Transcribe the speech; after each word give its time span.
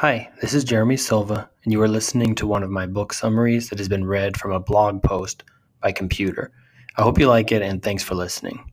Hi, 0.00 0.30
this 0.40 0.54
is 0.54 0.64
Jeremy 0.64 0.96
Silva, 0.96 1.50
and 1.62 1.74
you 1.74 1.82
are 1.82 1.86
listening 1.86 2.34
to 2.36 2.46
one 2.46 2.62
of 2.62 2.70
my 2.70 2.86
book 2.86 3.12
summaries 3.12 3.68
that 3.68 3.78
has 3.78 3.86
been 3.86 4.06
read 4.06 4.34
from 4.40 4.50
a 4.50 4.58
blog 4.58 5.02
post 5.02 5.44
by 5.82 5.92
computer. 5.92 6.52
I 6.96 7.02
hope 7.02 7.18
you 7.18 7.28
like 7.28 7.52
it, 7.52 7.60
and 7.60 7.82
thanks 7.82 8.02
for 8.02 8.14
listening. 8.14 8.64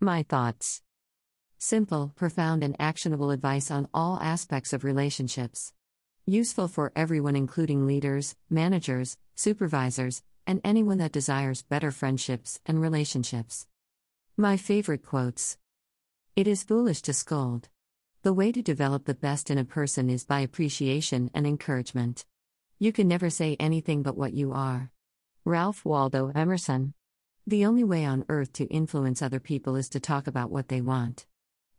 My 0.00 0.22
thoughts. 0.22 0.80
Simple, 1.58 2.14
profound, 2.16 2.64
and 2.64 2.76
actionable 2.78 3.30
advice 3.30 3.70
on 3.70 3.88
all 3.92 4.18
aspects 4.22 4.72
of 4.72 4.82
relationships. 4.82 5.74
Useful 6.24 6.68
for 6.68 6.92
everyone, 6.96 7.36
including 7.36 7.86
leaders, 7.86 8.36
managers, 8.48 9.18
supervisors, 9.34 10.22
and 10.46 10.62
anyone 10.64 10.96
that 10.96 11.12
desires 11.12 11.60
better 11.60 11.90
friendships 11.90 12.58
and 12.64 12.80
relationships. 12.80 13.66
My 14.34 14.56
favorite 14.56 15.04
quotes 15.04 15.58
It 16.36 16.46
is 16.46 16.64
foolish 16.64 17.00
to 17.02 17.14
scold. 17.14 17.70
The 18.20 18.34
way 18.34 18.52
to 18.52 18.60
develop 18.60 19.06
the 19.06 19.14
best 19.14 19.50
in 19.50 19.56
a 19.56 19.64
person 19.64 20.10
is 20.10 20.26
by 20.26 20.40
appreciation 20.40 21.30
and 21.32 21.46
encouragement. 21.46 22.26
You 22.78 22.92
can 22.92 23.08
never 23.08 23.30
say 23.30 23.56
anything 23.58 24.02
but 24.02 24.18
what 24.18 24.34
you 24.34 24.52
are. 24.52 24.90
Ralph 25.46 25.82
Waldo 25.82 26.32
Emerson. 26.34 26.92
The 27.46 27.64
only 27.64 27.84
way 27.84 28.04
on 28.04 28.26
earth 28.28 28.52
to 28.54 28.66
influence 28.66 29.22
other 29.22 29.40
people 29.40 29.76
is 29.76 29.88
to 29.88 29.98
talk 29.98 30.26
about 30.26 30.50
what 30.50 30.68
they 30.68 30.82
want. 30.82 31.24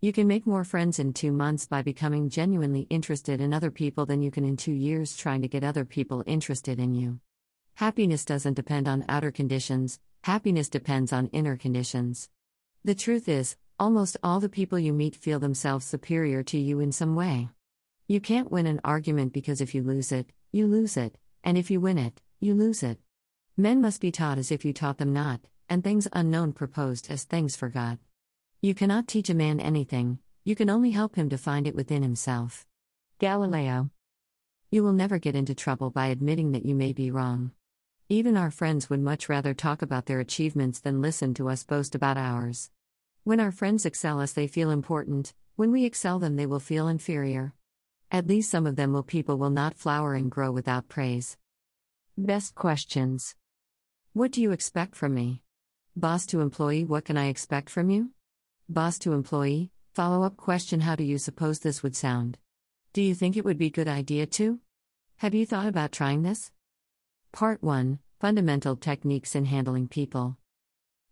You 0.02 0.12
can 0.12 0.26
make 0.26 0.48
more 0.48 0.64
friends 0.64 0.98
in 0.98 1.14
two 1.14 1.32
months 1.32 1.68
by 1.68 1.84
becoming 1.84 2.28
genuinely 2.28 2.88
interested 2.90 3.40
in 3.40 3.54
other 3.54 3.70
people 3.70 4.08
than 4.08 4.24
you 4.24 4.32
can 4.32 4.44
in 4.44 4.58
two 4.58 4.72
years 4.74 5.16
trying 5.16 5.44
to 5.44 5.48
get 5.48 5.64
other 5.64 5.86
people 5.86 6.24
interested 6.26 6.80
in 6.80 6.96
you. 6.96 7.20
Happiness 7.76 8.26
doesn't 8.26 8.56
depend 8.56 8.88
on 8.88 9.06
outer 9.08 9.30
conditions, 9.30 10.00
happiness 10.24 10.68
depends 10.68 11.14
on 11.14 11.28
inner 11.28 11.58
conditions. 11.58 12.32
The 12.84 12.96
truth 12.96 13.30
is, 13.30 13.56
almost 13.80 14.18
all 14.24 14.40
the 14.40 14.50
people 14.50 14.80
you 14.80 14.92
meet 14.92 15.16
feel 15.16 15.40
themselves 15.40 15.86
superior 15.86 16.42
to 16.42 16.58
you 16.58 16.80
in 16.80 16.92
some 16.92 17.16
way. 17.16 17.50
You 18.08 18.20
can't 18.20 18.52
win 18.52 18.66
an 18.66 18.82
argument 18.84 19.34
because 19.34 19.62
if 19.62 19.76
you 19.76 19.84
lose 19.84 20.12
it, 20.12 20.32
you 20.52 20.66
lose 20.66 20.98
it, 20.98 21.18
and 21.44 21.58
if 21.58 21.70
you 21.70 21.80
win 21.80 21.98
it, 21.98 22.22
you 22.40 22.56
lose 22.56 22.82
it. 22.82 23.00
Men 23.56 23.80
must 23.82 24.02
be 24.02 24.12
taught 24.12 24.38
as 24.38 24.52
if 24.52 24.66
you 24.66 24.74
taught 24.74 24.98
them 24.98 25.14
not, 25.14 25.42
and 25.70 25.84
things 25.84 26.08
unknown 26.14 26.54
proposed 26.54 27.12
as 27.12 27.24
things 27.24 27.56
forgot. 27.56 28.00
You 28.62 28.74
cannot 28.74 29.08
teach 29.08 29.30
a 29.30 29.36
man 29.36 29.60
anything, 29.60 30.20
you 30.44 30.56
can 30.56 30.70
only 30.70 30.92
help 30.92 31.16
him 31.16 31.30
to 31.30 31.38
find 31.38 31.68
it 31.68 31.76
within 31.76 32.02
himself. 32.02 32.66
Galileo. 33.20 33.92
You 34.72 34.84
will 34.84 34.94
never 34.94 35.20
get 35.20 35.36
into 35.36 35.54
trouble 35.54 35.92
by 35.92 36.08
admitting 36.08 36.52
that 36.54 36.66
you 36.66 36.74
may 36.74 36.94
be 36.94 37.12
wrong. 37.12 37.52
Even 38.10 38.38
our 38.38 38.50
friends 38.50 38.90
would 38.90 39.02
much 39.02 39.30
rather 39.30 39.54
talk 39.54 39.82
about 39.82 40.06
their 40.08 40.20
achievements 40.20 40.80
than 40.80 41.02
listen 41.02 41.34
to 41.36 41.50
us 41.50 41.64
boast 41.64 41.94
about 41.94 42.18
ours. 42.18 42.72
When 43.28 43.42
our 43.42 43.52
friends 43.52 43.86
excel 43.86 44.22
us, 44.22 44.32
they 44.32 44.48
feel 44.48 44.70
important, 44.70 45.34
when 45.58 45.70
we 45.74 45.84
excel 45.84 46.18
them, 46.18 46.38
they 46.38 46.46
will 46.46 46.62
feel 46.62 46.88
inferior. 46.88 47.54
At 48.10 48.26
least 48.26 48.50
some 48.50 48.66
of 48.66 48.78
them 48.78 48.94
will 48.94 49.04
people 49.04 49.38
will 49.38 49.50
not 49.50 49.76
flower 49.76 50.14
and 50.14 50.32
grow 50.32 50.50
without 50.50 50.88
praise. 50.88 51.36
Best 52.18 52.56
questions 52.56 53.36
What 54.14 54.32
do 54.32 54.42
you 54.42 54.54
expect 54.54 54.96
from 54.96 55.14
me? 55.14 55.42
Boss 55.94 56.26
to 56.28 56.40
employee, 56.40 56.86
what 56.86 57.04
can 57.04 57.18
I 57.18 57.28
expect 57.28 57.70
from 57.70 57.90
you? 57.90 58.12
Boss 58.70 58.98
to 59.00 59.12
employee, 59.12 59.72
follow 59.94 60.24
up 60.24 60.38
question 60.38 60.80
How 60.80 60.96
do 60.96 61.04
you 61.04 61.18
suppose 61.18 61.60
this 61.60 61.84
would 61.84 61.98
sound? 61.98 62.38
Do 62.94 63.02
you 63.02 63.14
think 63.14 63.36
it 63.36 63.44
would 63.44 63.58
be 63.58 63.70
good 63.70 63.90
idea 63.90 64.26
to? 64.26 64.62
Have 65.18 65.36
you 65.36 65.46
thought 65.46 65.68
about 65.68 65.92
trying 65.92 66.22
this? 66.22 66.54
Part 67.34 67.62
1 67.62 68.00
Fundamental 68.22 68.78
Techniques 68.78 69.36
in 69.36 69.44
Handling 69.44 69.90
People. 69.90 70.38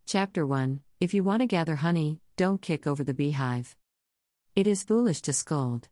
Chapter 0.06 0.48
1 0.48 0.80
If 1.02 1.14
you 1.14 1.24
want 1.24 1.42
to 1.42 1.46
gather 1.46 1.76
honey, 1.76 2.22
don't 2.38 2.62
kick 2.62 2.88
over 2.88 3.04
the 3.04 3.14
beehive. 3.14 3.76
It 4.56 4.66
is 4.66 4.82
foolish 4.82 5.20
to 5.24 5.34
scold. 5.34 5.90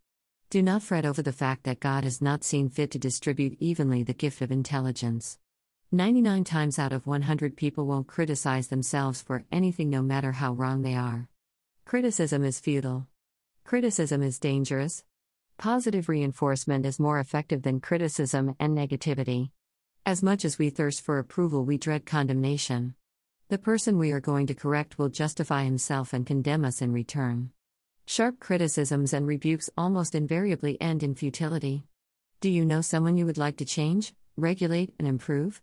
Do 0.50 0.62
not 0.64 0.82
fret 0.82 1.06
over 1.06 1.22
the 1.22 1.34
fact 1.34 1.66
that 1.66 1.82
God 1.82 2.06
has 2.06 2.22
not 2.22 2.46
seen 2.46 2.70
fit 2.70 2.92
to 2.92 3.00
distribute 3.00 3.58
evenly 3.60 4.04
the 4.04 4.14
gift 4.14 4.42
of 4.42 4.50
intelligence. 4.50 5.40
99 5.92 6.46
times 6.46 6.80
out 6.80 6.94
of 6.94 7.06
100 7.06 7.58
people 7.58 7.86
won't 7.86 8.08
criticize 8.08 8.70
themselves 8.70 9.22
for 9.22 9.44
anything 9.52 9.90
no 9.90 10.02
matter 10.02 10.32
how 10.32 10.54
wrong 10.54 10.84
they 10.84 10.96
are. 10.96 11.28
Criticism 11.84 12.46
is 12.46 12.62
futile. 12.62 13.08
Criticism 13.66 14.24
is 14.24 14.40
dangerous. 14.40 15.04
Positive 15.58 16.08
reinforcement 16.08 16.86
is 16.86 16.98
more 16.98 17.20
effective 17.20 17.64
than 17.64 17.82
criticism 17.82 18.56
and 18.58 18.78
negativity. 18.78 19.52
As 20.06 20.24
much 20.24 20.46
as 20.46 20.58
we 20.58 20.70
thirst 20.70 21.02
for 21.02 21.20
approval, 21.20 21.66
we 21.66 21.78
dread 21.78 22.06
condemnation. 22.06 22.96
The 23.54 23.60
person 23.60 24.00
we 24.00 24.12
are 24.12 24.20
going 24.20 24.48
to 24.48 24.56
correct 24.56 24.98
will 24.98 25.10
justify 25.10 25.64
himself 25.64 26.12
and 26.12 26.26
condemn 26.26 26.66
us 26.66 26.82
in 26.82 26.92
return. 26.92 27.52
Sharp 28.08 28.40
criticisms 28.40 29.14
and 29.14 29.28
rebukes 29.28 29.70
almost 29.78 30.16
invariably 30.16 30.82
end 30.82 31.04
in 31.04 31.14
futility. 31.14 31.86
Do 32.42 32.50
you 32.50 32.66
know 32.66 32.82
someone 32.82 33.16
you 33.16 33.28
would 33.28 33.38
like 33.38 33.58
to 33.58 33.64
change, 33.64 34.16
regulate, 34.38 34.96
and 34.98 35.08
improve? 35.08 35.62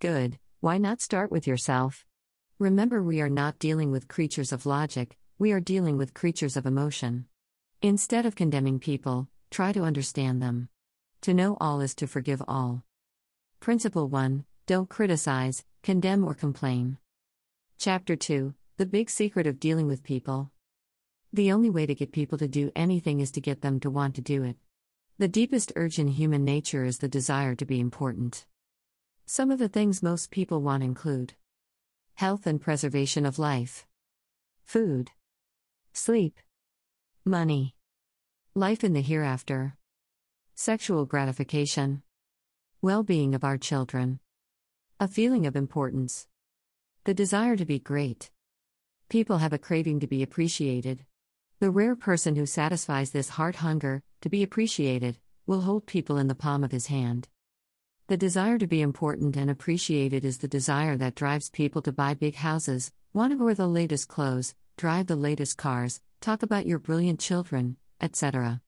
Good, 0.00 0.40
why 0.58 0.78
not 0.78 1.00
start 1.00 1.30
with 1.30 1.46
yourself? 1.46 2.04
Remember, 2.58 3.04
we 3.04 3.20
are 3.20 3.30
not 3.30 3.60
dealing 3.60 3.92
with 3.92 4.08
creatures 4.08 4.50
of 4.50 4.66
logic, 4.66 5.16
we 5.38 5.52
are 5.52 5.60
dealing 5.60 5.96
with 5.96 6.14
creatures 6.14 6.56
of 6.56 6.66
emotion. 6.66 7.26
Instead 7.82 8.26
of 8.26 8.34
condemning 8.34 8.80
people, 8.80 9.28
try 9.52 9.70
to 9.70 9.84
understand 9.84 10.42
them. 10.42 10.68
To 11.20 11.32
know 11.34 11.56
all 11.60 11.82
is 11.82 11.94
to 11.94 12.08
forgive 12.08 12.42
all. 12.48 12.82
Principle 13.60 14.08
1 14.08 14.44
Don't 14.66 14.88
criticize, 14.88 15.64
condemn, 15.84 16.24
or 16.24 16.34
complain. 16.34 16.98
Chapter 17.80 18.16
2 18.16 18.54
The 18.76 18.86
Big 18.86 19.08
Secret 19.08 19.46
of 19.46 19.60
Dealing 19.60 19.86
with 19.86 20.02
People. 20.02 20.50
The 21.32 21.52
only 21.52 21.70
way 21.70 21.86
to 21.86 21.94
get 21.94 22.10
people 22.10 22.36
to 22.38 22.48
do 22.48 22.72
anything 22.74 23.20
is 23.20 23.30
to 23.30 23.40
get 23.40 23.60
them 23.60 23.78
to 23.78 23.88
want 23.88 24.16
to 24.16 24.20
do 24.20 24.42
it. 24.42 24.56
The 25.18 25.28
deepest 25.28 25.70
urge 25.76 26.00
in 26.00 26.08
human 26.08 26.44
nature 26.44 26.84
is 26.84 26.98
the 26.98 27.06
desire 27.06 27.54
to 27.54 27.64
be 27.64 27.78
important. 27.78 28.46
Some 29.26 29.52
of 29.52 29.60
the 29.60 29.68
things 29.68 30.02
most 30.02 30.32
people 30.32 30.60
want 30.60 30.82
include 30.82 31.34
health 32.14 32.48
and 32.48 32.60
preservation 32.60 33.24
of 33.24 33.38
life, 33.38 33.86
food, 34.64 35.12
sleep, 35.92 36.40
money, 37.24 37.76
life 38.56 38.82
in 38.82 38.92
the 38.92 39.02
hereafter, 39.02 39.76
sexual 40.56 41.06
gratification, 41.06 42.02
well 42.82 43.04
being 43.04 43.36
of 43.36 43.44
our 43.44 43.56
children, 43.56 44.18
a 44.98 45.06
feeling 45.06 45.46
of 45.46 45.54
importance, 45.54 46.26
the 47.04 47.14
desire 47.14 47.56
to 47.56 47.64
be 47.64 47.78
great. 47.78 48.30
People 49.08 49.38
have 49.38 49.52
a 49.52 49.58
craving 49.58 50.00
to 50.00 50.06
be 50.06 50.22
appreciated. 50.22 51.04
The 51.60 51.70
rare 51.70 51.96
person 51.96 52.36
who 52.36 52.46
satisfies 52.46 53.10
this 53.10 53.30
heart 53.30 53.56
hunger, 53.56 54.02
to 54.20 54.28
be 54.28 54.42
appreciated, 54.42 55.18
will 55.46 55.62
hold 55.62 55.86
people 55.86 56.18
in 56.18 56.28
the 56.28 56.34
palm 56.34 56.62
of 56.62 56.72
his 56.72 56.86
hand. 56.86 57.28
The 58.08 58.16
desire 58.16 58.58
to 58.58 58.66
be 58.66 58.80
important 58.80 59.36
and 59.36 59.50
appreciated 59.50 60.24
is 60.24 60.38
the 60.38 60.48
desire 60.48 60.96
that 60.96 61.14
drives 61.14 61.50
people 61.50 61.82
to 61.82 61.92
buy 61.92 62.14
big 62.14 62.36
houses, 62.36 62.92
want 63.12 63.32
to 63.32 63.42
wear 63.42 63.54
the 63.54 63.66
latest 63.66 64.08
clothes, 64.08 64.54
drive 64.76 65.06
the 65.06 65.16
latest 65.16 65.56
cars, 65.56 66.00
talk 66.20 66.42
about 66.42 66.66
your 66.66 66.78
brilliant 66.78 67.20
children, 67.20 67.76
etc. 68.00 68.60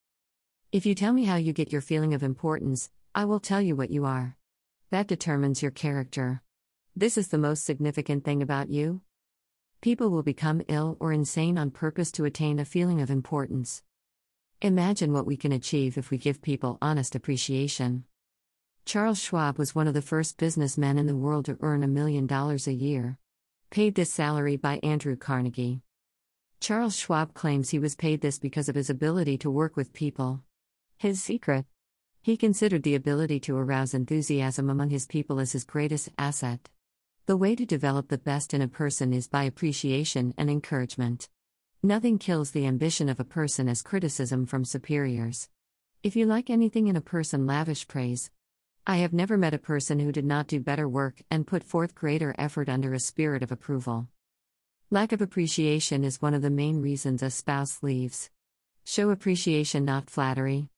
If 0.72 0.86
you 0.86 0.94
tell 0.94 1.12
me 1.12 1.24
how 1.24 1.36
you 1.36 1.52
get 1.52 1.72
your 1.72 1.80
feeling 1.80 2.14
of 2.14 2.22
importance, 2.22 2.90
I 3.14 3.24
will 3.24 3.40
tell 3.40 3.60
you 3.60 3.76
what 3.76 3.90
you 3.90 4.04
are. 4.04 4.36
That 4.90 5.06
determines 5.06 5.62
your 5.62 5.70
character. 5.70 6.42
This 7.00 7.16
is 7.16 7.28
the 7.28 7.38
most 7.38 7.64
significant 7.64 8.26
thing 8.26 8.42
about 8.42 8.68
you. 8.68 9.00
People 9.80 10.10
will 10.10 10.22
become 10.22 10.60
ill 10.68 10.98
or 11.00 11.14
insane 11.14 11.56
on 11.56 11.70
purpose 11.70 12.12
to 12.12 12.26
attain 12.26 12.58
a 12.58 12.66
feeling 12.66 13.00
of 13.00 13.10
importance. 13.10 13.82
Imagine 14.60 15.14
what 15.14 15.24
we 15.24 15.38
can 15.38 15.50
achieve 15.50 15.96
if 15.96 16.10
we 16.10 16.18
give 16.18 16.42
people 16.42 16.76
honest 16.82 17.14
appreciation. 17.14 18.04
Charles 18.84 19.18
Schwab 19.18 19.56
was 19.56 19.74
one 19.74 19.88
of 19.88 19.94
the 19.94 20.02
first 20.02 20.36
businessmen 20.36 20.98
in 20.98 21.06
the 21.06 21.16
world 21.16 21.46
to 21.46 21.56
earn 21.62 21.82
a 21.82 21.88
million 21.88 22.26
dollars 22.26 22.66
a 22.66 22.74
year. 22.74 23.16
Paid 23.70 23.94
this 23.94 24.12
salary 24.12 24.58
by 24.58 24.78
Andrew 24.82 25.16
Carnegie. 25.16 25.80
Charles 26.60 26.96
Schwab 26.98 27.32
claims 27.32 27.70
he 27.70 27.78
was 27.78 27.96
paid 27.96 28.20
this 28.20 28.38
because 28.38 28.68
of 28.68 28.74
his 28.74 28.90
ability 28.90 29.38
to 29.38 29.50
work 29.50 29.74
with 29.74 29.94
people. 29.94 30.42
His 30.98 31.22
secret? 31.22 31.64
He 32.20 32.36
considered 32.36 32.82
the 32.82 32.94
ability 32.94 33.40
to 33.40 33.56
arouse 33.56 33.94
enthusiasm 33.94 34.68
among 34.68 34.90
his 34.90 35.06
people 35.06 35.40
as 35.40 35.52
his 35.52 35.64
greatest 35.64 36.10
asset. 36.18 36.68
The 37.30 37.36
way 37.36 37.54
to 37.54 37.64
develop 37.64 38.08
the 38.08 38.18
best 38.18 38.54
in 38.54 38.60
a 38.60 38.66
person 38.66 39.12
is 39.12 39.28
by 39.28 39.44
appreciation 39.44 40.34
and 40.36 40.50
encouragement. 40.50 41.28
Nothing 41.80 42.18
kills 42.18 42.50
the 42.50 42.66
ambition 42.66 43.08
of 43.08 43.20
a 43.20 43.24
person 43.24 43.68
as 43.68 43.82
criticism 43.82 44.46
from 44.46 44.64
superiors. 44.64 45.48
If 46.02 46.16
you 46.16 46.26
like 46.26 46.50
anything 46.50 46.88
in 46.88 46.96
a 46.96 47.00
person, 47.00 47.46
lavish 47.46 47.86
praise. 47.86 48.32
I 48.84 48.96
have 48.96 49.12
never 49.12 49.38
met 49.38 49.54
a 49.54 49.58
person 49.58 50.00
who 50.00 50.10
did 50.10 50.24
not 50.24 50.48
do 50.48 50.58
better 50.58 50.88
work 50.88 51.22
and 51.30 51.46
put 51.46 51.62
forth 51.62 51.94
greater 51.94 52.34
effort 52.36 52.68
under 52.68 52.94
a 52.94 52.98
spirit 52.98 53.44
of 53.44 53.52
approval. 53.52 54.08
Lack 54.90 55.12
of 55.12 55.22
appreciation 55.22 56.02
is 56.02 56.20
one 56.20 56.34
of 56.34 56.42
the 56.42 56.50
main 56.50 56.82
reasons 56.82 57.22
a 57.22 57.30
spouse 57.30 57.80
leaves. 57.80 58.28
Show 58.84 59.10
appreciation, 59.10 59.84
not 59.84 60.10
flattery. 60.10 60.68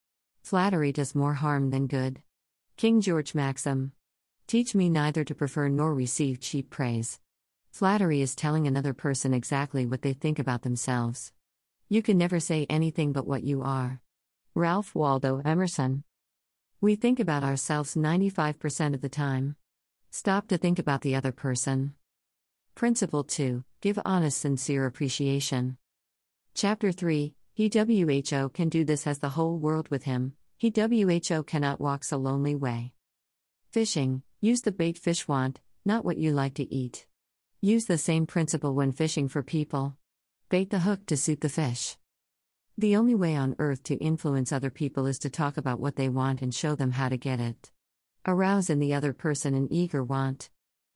Flattery 0.42 0.92
does 0.92 1.14
more 1.14 1.32
harm 1.32 1.70
than 1.70 1.86
good. 1.86 2.20
King 2.76 3.00
George 3.00 3.34
Maxim. 3.34 3.92
Teach 4.52 4.74
me 4.74 4.90
neither 4.90 5.24
to 5.24 5.34
prefer 5.34 5.68
nor 5.68 5.94
receive 5.94 6.38
cheap 6.38 6.68
praise. 6.68 7.18
Flattery 7.70 8.20
is 8.20 8.34
telling 8.34 8.66
another 8.66 8.92
person 8.92 9.32
exactly 9.32 9.86
what 9.86 10.02
they 10.02 10.12
think 10.12 10.38
about 10.38 10.60
themselves. 10.60 11.32
You 11.88 12.02
can 12.02 12.18
never 12.18 12.38
say 12.38 12.66
anything 12.68 13.14
but 13.14 13.26
what 13.26 13.44
you 13.44 13.62
are. 13.62 14.02
Ralph 14.54 14.94
Waldo 14.94 15.40
Emerson. 15.42 16.04
We 16.82 16.96
think 16.96 17.18
about 17.18 17.42
ourselves 17.42 17.94
95% 17.94 18.92
of 18.92 19.00
the 19.00 19.08
time. 19.08 19.56
Stop 20.10 20.48
to 20.48 20.58
think 20.58 20.78
about 20.78 21.00
the 21.00 21.14
other 21.14 21.32
person. 21.32 21.94
Principle 22.74 23.24
2 23.24 23.64
Give 23.80 23.98
honest, 24.04 24.38
sincere 24.38 24.84
appreciation. 24.84 25.78
Chapter 26.52 26.92
3 26.92 27.32
He 27.54 27.70
WHO 27.72 28.50
can 28.50 28.68
do 28.68 28.84
this 28.84 29.04
has 29.04 29.18
the 29.18 29.30
whole 29.30 29.56
world 29.56 29.88
with 29.88 30.02
him. 30.02 30.34
He 30.58 30.70
WHO 30.76 31.42
cannot 31.44 31.80
walk 31.80 32.04
a 32.12 32.18
lonely 32.18 32.54
way. 32.54 32.92
Fishing 33.70 34.22
Use 34.44 34.62
the 34.62 34.72
bait 34.72 34.98
fish 34.98 35.28
want, 35.28 35.60
not 35.84 36.04
what 36.04 36.18
you 36.18 36.32
like 36.32 36.54
to 36.54 36.74
eat. 36.74 37.06
Use 37.60 37.84
the 37.84 37.96
same 37.96 38.26
principle 38.26 38.74
when 38.74 38.90
fishing 38.90 39.28
for 39.28 39.40
people. 39.40 39.96
Bait 40.48 40.68
the 40.68 40.80
hook 40.80 41.06
to 41.06 41.16
suit 41.16 41.42
the 41.42 41.48
fish. 41.48 41.96
The 42.76 42.96
only 42.96 43.14
way 43.14 43.36
on 43.36 43.54
earth 43.60 43.84
to 43.84 43.94
influence 43.98 44.50
other 44.50 44.68
people 44.68 45.06
is 45.06 45.20
to 45.20 45.30
talk 45.30 45.56
about 45.56 45.78
what 45.78 45.94
they 45.94 46.08
want 46.08 46.42
and 46.42 46.52
show 46.52 46.74
them 46.74 46.90
how 46.90 47.08
to 47.08 47.16
get 47.16 47.38
it. 47.38 47.70
Arouse 48.26 48.68
in 48.68 48.80
the 48.80 48.92
other 48.92 49.12
person 49.12 49.54
an 49.54 49.68
eager 49.70 50.02
want. 50.02 50.50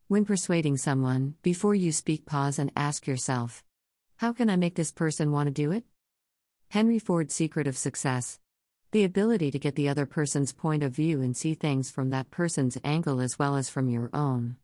When 0.08 0.25
persuading 0.25 0.78
someone, 0.78 1.37
before 1.42 1.76
you 1.76 1.92
speak, 1.92 2.26
pause 2.26 2.58
and 2.58 2.72
ask 2.75 3.06
yourself 3.06 3.62
How 4.16 4.32
can 4.32 4.50
I 4.50 4.56
make 4.56 4.75
this 4.75 4.90
person 4.90 5.31
want 5.31 5.46
to 5.46 5.52
do 5.52 5.70
it? 5.70 5.84
Henry 6.70 6.99
Ford's 6.99 7.32
Secret 7.32 7.69
of 7.69 7.78
Success 7.78 8.40
The 8.93 9.03
ability 9.03 9.50
to 9.50 9.59
get 9.59 9.75
the 9.75 9.88
other 9.88 10.06
person's 10.06 10.53
point 10.53 10.85
of 10.85 10.93
view 10.93 11.21
and 11.21 11.37
see 11.37 11.55
things 11.55 11.91
from 11.91 12.11
that 12.11 12.31
person's 12.31 12.79
angle 12.85 13.21
as 13.21 13.37
well 13.37 13.56
as 13.56 13.69
from 13.69 13.88
your 13.88 14.11
own. 14.15 14.56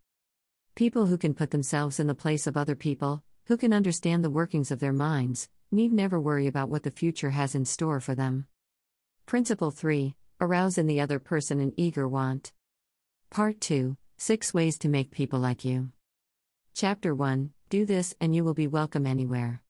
People 0.77 1.07
who 1.07 1.19
can 1.19 1.35
put 1.35 1.51
themselves 1.51 1.99
in 1.99 2.07
the 2.07 2.15
place 2.15 2.47
of 2.47 2.57
other 2.57 2.77
people, 2.77 3.25
who 3.47 3.57
can 3.57 3.73
understand 3.73 4.23
the 4.23 4.31
workings 4.31 4.71
of 4.71 4.79
their 4.79 4.93
minds, 4.93 5.49
need 5.73 5.93
never 5.93 6.21
worry 6.21 6.47
about 6.47 6.69
what 6.69 6.85
the 6.85 6.91
future 6.91 7.31
has 7.31 7.57
in 7.57 7.65
store 7.65 7.99
for 7.99 8.15
them. 8.15 8.47
Principle 9.27 9.73
3 9.73 10.15
Arouse 10.41 10.79
in 10.79 10.87
the 10.87 11.01
other 11.01 11.19
person 11.19 11.61
an 11.61 11.73
eager 11.77 12.07
want. 12.07 12.53
Part 13.29 13.61
2 13.61 13.97
Six 14.19 14.55
Ways 14.55 14.79
to 14.79 14.89
Make 14.89 15.11
People 15.11 15.41
Like 15.41 15.65
You. 15.65 15.91
Chapter 16.75 17.13
1 17.13 17.51
Do 17.69 17.85
this 17.85 18.15
and 18.21 18.37
you 18.37 18.45
will 18.45 18.55
be 18.55 18.69
welcome 18.69 19.05
anywhere. 19.05 19.63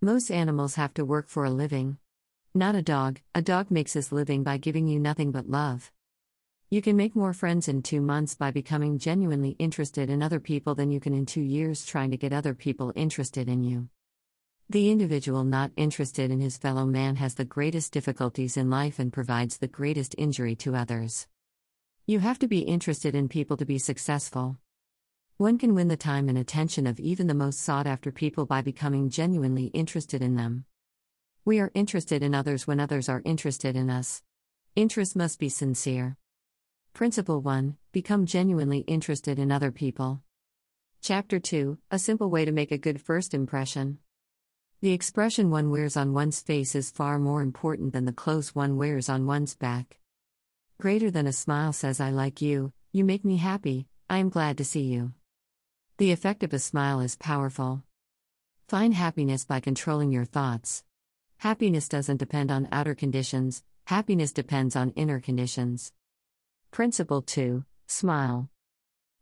Most 0.00 0.30
animals 0.30 0.76
have 0.76 0.94
to 0.94 1.04
work 1.04 1.28
for 1.28 1.44
a 1.44 1.50
living. 1.50 1.98
Not 2.54 2.74
a 2.74 2.82
dog, 2.82 3.18
a 3.34 3.40
dog 3.40 3.70
makes 3.70 3.94
his 3.94 4.12
living 4.12 4.42
by 4.42 4.58
giving 4.58 4.86
you 4.86 5.00
nothing 5.00 5.32
but 5.32 5.48
love. 5.48 5.90
You 6.68 6.82
can 6.82 6.98
make 6.98 7.16
more 7.16 7.32
friends 7.32 7.66
in 7.66 7.80
two 7.80 8.02
months 8.02 8.34
by 8.34 8.50
becoming 8.50 8.98
genuinely 8.98 9.56
interested 9.58 10.10
in 10.10 10.22
other 10.22 10.38
people 10.38 10.74
than 10.74 10.90
you 10.90 11.00
can 11.00 11.14
in 11.14 11.24
two 11.24 11.40
years 11.40 11.86
trying 11.86 12.10
to 12.10 12.18
get 12.18 12.34
other 12.34 12.52
people 12.52 12.92
interested 12.94 13.48
in 13.48 13.64
you. 13.64 13.88
The 14.68 14.90
individual 14.90 15.44
not 15.44 15.70
interested 15.78 16.30
in 16.30 16.40
his 16.40 16.58
fellow 16.58 16.84
man 16.84 17.16
has 17.16 17.36
the 17.36 17.46
greatest 17.46 17.90
difficulties 17.90 18.58
in 18.58 18.68
life 18.68 18.98
and 18.98 19.10
provides 19.10 19.56
the 19.56 19.66
greatest 19.66 20.14
injury 20.18 20.54
to 20.56 20.76
others. 20.76 21.26
You 22.06 22.18
have 22.18 22.38
to 22.40 22.48
be 22.48 22.58
interested 22.58 23.14
in 23.14 23.30
people 23.30 23.56
to 23.56 23.64
be 23.64 23.78
successful. 23.78 24.58
One 25.38 25.56
can 25.56 25.74
win 25.74 25.88
the 25.88 25.96
time 25.96 26.28
and 26.28 26.36
attention 26.36 26.86
of 26.86 27.00
even 27.00 27.28
the 27.28 27.34
most 27.34 27.60
sought 27.60 27.86
after 27.86 28.12
people 28.12 28.44
by 28.44 28.60
becoming 28.60 29.08
genuinely 29.08 29.68
interested 29.68 30.20
in 30.20 30.36
them. 30.36 30.66
We 31.44 31.58
are 31.58 31.72
interested 31.74 32.22
in 32.22 32.36
others 32.36 32.68
when 32.68 32.78
others 32.78 33.08
are 33.08 33.20
interested 33.24 33.74
in 33.74 33.90
us. 33.90 34.22
Interest 34.76 35.16
must 35.16 35.40
be 35.40 35.48
sincere. 35.48 36.16
Principle 36.94 37.40
1 37.40 37.76
Become 37.90 38.26
genuinely 38.26 38.78
interested 38.86 39.40
in 39.40 39.50
other 39.50 39.72
people. 39.72 40.22
Chapter 41.00 41.40
2 41.40 41.78
A 41.90 41.98
simple 41.98 42.30
way 42.30 42.44
to 42.44 42.52
make 42.52 42.70
a 42.70 42.78
good 42.78 43.00
first 43.00 43.34
impression. 43.34 43.98
The 44.82 44.92
expression 44.92 45.50
one 45.50 45.70
wears 45.70 45.96
on 45.96 46.12
one's 46.12 46.40
face 46.40 46.76
is 46.76 46.92
far 46.92 47.18
more 47.18 47.42
important 47.42 47.92
than 47.92 48.04
the 48.04 48.12
clothes 48.12 48.54
one 48.54 48.76
wears 48.76 49.08
on 49.08 49.26
one's 49.26 49.56
back. 49.56 49.98
Greater 50.78 51.10
than 51.10 51.26
a 51.26 51.32
smile 51.32 51.72
says, 51.72 51.98
I 51.98 52.10
like 52.10 52.40
you, 52.40 52.72
you 52.92 53.04
make 53.04 53.24
me 53.24 53.38
happy, 53.38 53.88
I 54.08 54.18
am 54.18 54.28
glad 54.28 54.58
to 54.58 54.64
see 54.64 54.82
you. 54.82 55.12
The 55.98 56.12
effect 56.12 56.44
of 56.44 56.52
a 56.52 56.60
smile 56.60 57.00
is 57.00 57.16
powerful. 57.16 57.82
Find 58.68 58.94
happiness 58.94 59.44
by 59.44 59.58
controlling 59.58 60.12
your 60.12 60.24
thoughts. 60.24 60.84
Happiness 61.42 61.88
doesn't 61.88 62.18
depend 62.18 62.52
on 62.52 62.68
outer 62.70 62.94
conditions, 62.94 63.64
happiness 63.86 64.30
depends 64.30 64.76
on 64.76 64.90
inner 64.90 65.18
conditions. 65.18 65.92
Principle 66.70 67.20
2 67.20 67.64
Smile. 67.88 68.48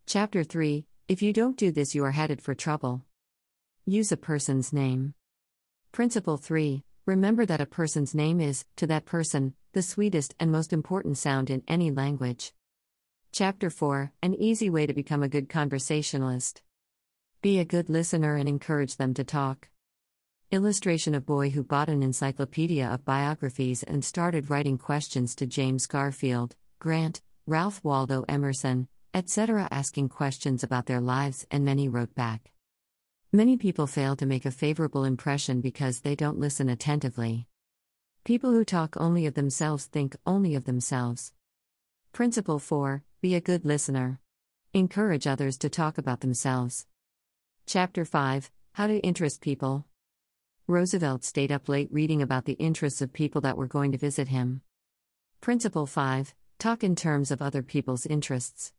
Chapter 0.04 0.44
3 0.44 0.84
If 1.08 1.22
you 1.22 1.32
don't 1.32 1.56
do 1.56 1.72
this, 1.72 1.94
you 1.94 2.04
are 2.04 2.10
headed 2.10 2.42
for 2.42 2.54
trouble. 2.54 3.06
Use 3.86 4.12
a 4.12 4.18
person's 4.18 4.70
name. 4.70 5.14
Principle 5.92 6.36
3 6.36 6.84
Remember 7.06 7.46
that 7.46 7.62
a 7.62 7.64
person's 7.64 8.14
name 8.14 8.38
is, 8.38 8.66
to 8.76 8.86
that 8.88 9.06
person, 9.06 9.54
the 9.72 9.80
sweetest 9.80 10.34
and 10.38 10.52
most 10.52 10.74
important 10.74 11.16
sound 11.16 11.48
in 11.48 11.62
any 11.66 11.90
language. 11.90 12.52
Chapter 13.32 13.70
4 13.70 14.12
An 14.22 14.34
easy 14.34 14.68
way 14.68 14.84
to 14.86 14.92
become 14.92 15.22
a 15.22 15.28
good 15.30 15.48
conversationalist. 15.48 16.60
Be 17.40 17.58
a 17.58 17.64
good 17.64 17.88
listener 17.88 18.36
and 18.36 18.46
encourage 18.46 18.98
them 18.98 19.14
to 19.14 19.24
talk. 19.24 19.70
Illustration 20.52 21.14
of 21.14 21.24
boy 21.24 21.50
who 21.50 21.62
bought 21.62 21.88
an 21.88 22.02
encyclopedia 22.02 22.84
of 22.84 23.04
biographies 23.04 23.84
and 23.84 24.04
started 24.04 24.50
writing 24.50 24.78
questions 24.78 25.36
to 25.36 25.46
James 25.46 25.86
Garfield, 25.86 26.56
Grant, 26.80 27.22
Ralph 27.46 27.80
Waldo 27.84 28.24
Emerson, 28.28 28.88
etc., 29.14 29.68
asking 29.70 30.08
questions 30.08 30.64
about 30.64 30.86
their 30.86 31.00
lives, 31.00 31.46
and 31.52 31.64
many 31.64 31.88
wrote 31.88 32.16
back. 32.16 32.50
Many 33.30 33.58
people 33.58 33.86
fail 33.86 34.16
to 34.16 34.26
make 34.26 34.44
a 34.44 34.50
favorable 34.50 35.04
impression 35.04 35.60
because 35.60 36.00
they 36.00 36.16
don't 36.16 36.40
listen 36.40 36.68
attentively. 36.68 37.46
People 38.24 38.50
who 38.50 38.64
talk 38.64 38.96
only 38.96 39.26
of 39.26 39.34
themselves 39.34 39.86
think 39.86 40.16
only 40.26 40.56
of 40.56 40.64
themselves. 40.64 41.32
Principle 42.12 42.58
4 42.58 43.04
Be 43.20 43.36
a 43.36 43.40
good 43.40 43.64
listener. 43.64 44.18
Encourage 44.74 45.28
others 45.28 45.56
to 45.58 45.68
talk 45.68 45.96
about 45.96 46.22
themselves. 46.22 46.88
Chapter 47.66 48.04
5 48.04 48.50
How 48.72 48.88
to 48.88 48.98
Interest 48.98 49.40
People. 49.40 49.86
Roosevelt 50.70 51.24
stayed 51.24 51.50
up 51.50 51.68
late 51.68 51.88
reading 51.90 52.22
about 52.22 52.44
the 52.44 52.52
interests 52.52 53.02
of 53.02 53.12
people 53.12 53.40
that 53.40 53.56
were 53.56 53.66
going 53.66 53.90
to 53.90 53.98
visit 53.98 54.28
him. 54.28 54.62
Principle 55.40 55.84
5 55.84 56.32
Talk 56.60 56.84
in 56.84 56.94
terms 56.94 57.32
of 57.32 57.42
other 57.42 57.60
people's 57.60 58.06
interests. 58.06 58.72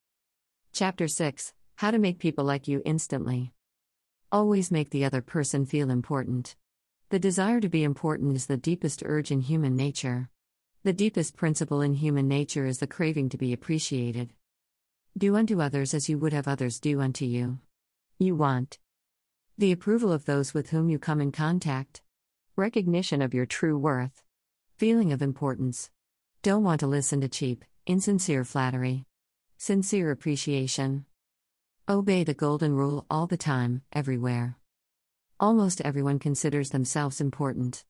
Chapter 0.72 1.10
6 1.10 1.54
How 1.76 1.92
to 1.92 2.00
Make 2.00 2.18
People 2.18 2.46
Like 2.46 2.66
You 2.66 2.82
Instantly. 2.86 3.52
Always 4.32 4.72
make 4.72 4.92
the 4.92 5.04
other 5.04 5.22
person 5.22 5.66
feel 5.66 5.90
important. 5.90 6.56
The 7.10 7.20
desire 7.20 7.60
to 7.60 7.68
be 7.68 7.84
important 7.84 8.38
is 8.38 8.46
the 8.46 8.56
deepest 8.56 9.04
urge 9.06 9.30
in 9.30 9.42
human 9.42 9.76
nature. 9.76 10.30
The 10.84 10.94
deepest 10.94 11.36
principle 11.36 11.82
in 11.82 11.96
human 11.96 12.30
nature 12.30 12.66
is 12.66 12.78
the 12.78 12.88
craving 12.88 13.28
to 13.30 13.38
be 13.38 13.52
appreciated. 13.52 14.32
Do 15.18 15.36
unto 15.36 15.62
others 15.62 15.94
as 15.94 16.08
you 16.08 16.18
would 16.20 16.32
have 16.32 16.48
others 16.48 16.80
do 16.80 17.02
unto 17.02 17.26
you. 17.26 17.60
You 18.18 18.38
want 18.38 18.80
the 19.58 19.72
approval 19.72 20.12
of 20.12 20.26
those 20.26 20.54
with 20.54 20.70
whom 20.70 20.90
you 20.90 20.98
come 20.98 21.22
in 21.22 21.32
contact, 21.32 22.02
recognition 22.56 23.22
of 23.22 23.34
your 23.34 23.46
true 23.46 23.78
worth, 23.78 24.24
feeling 24.78 25.12
of 25.12 25.22
importance. 25.22 25.90
Don't 26.42 26.64
want 26.64 26.80
to 26.80 26.88
listen 26.88 27.22
to 27.22 27.30
cheap, 27.30 27.64
insincere 27.86 28.44
flattery, 28.44 29.06
sincere 29.58 30.10
appreciation. 30.12 31.06
Obey 31.88 32.24
the 32.24 32.34
golden 32.34 32.74
rule 32.74 33.06
all 33.10 33.28
the 33.28 33.38
time, 33.38 33.82
everywhere. 33.94 34.58
Almost 35.40 35.82
everyone 35.82 36.20
considers 36.20 36.70
themselves 36.70 37.20
important. 37.20 37.84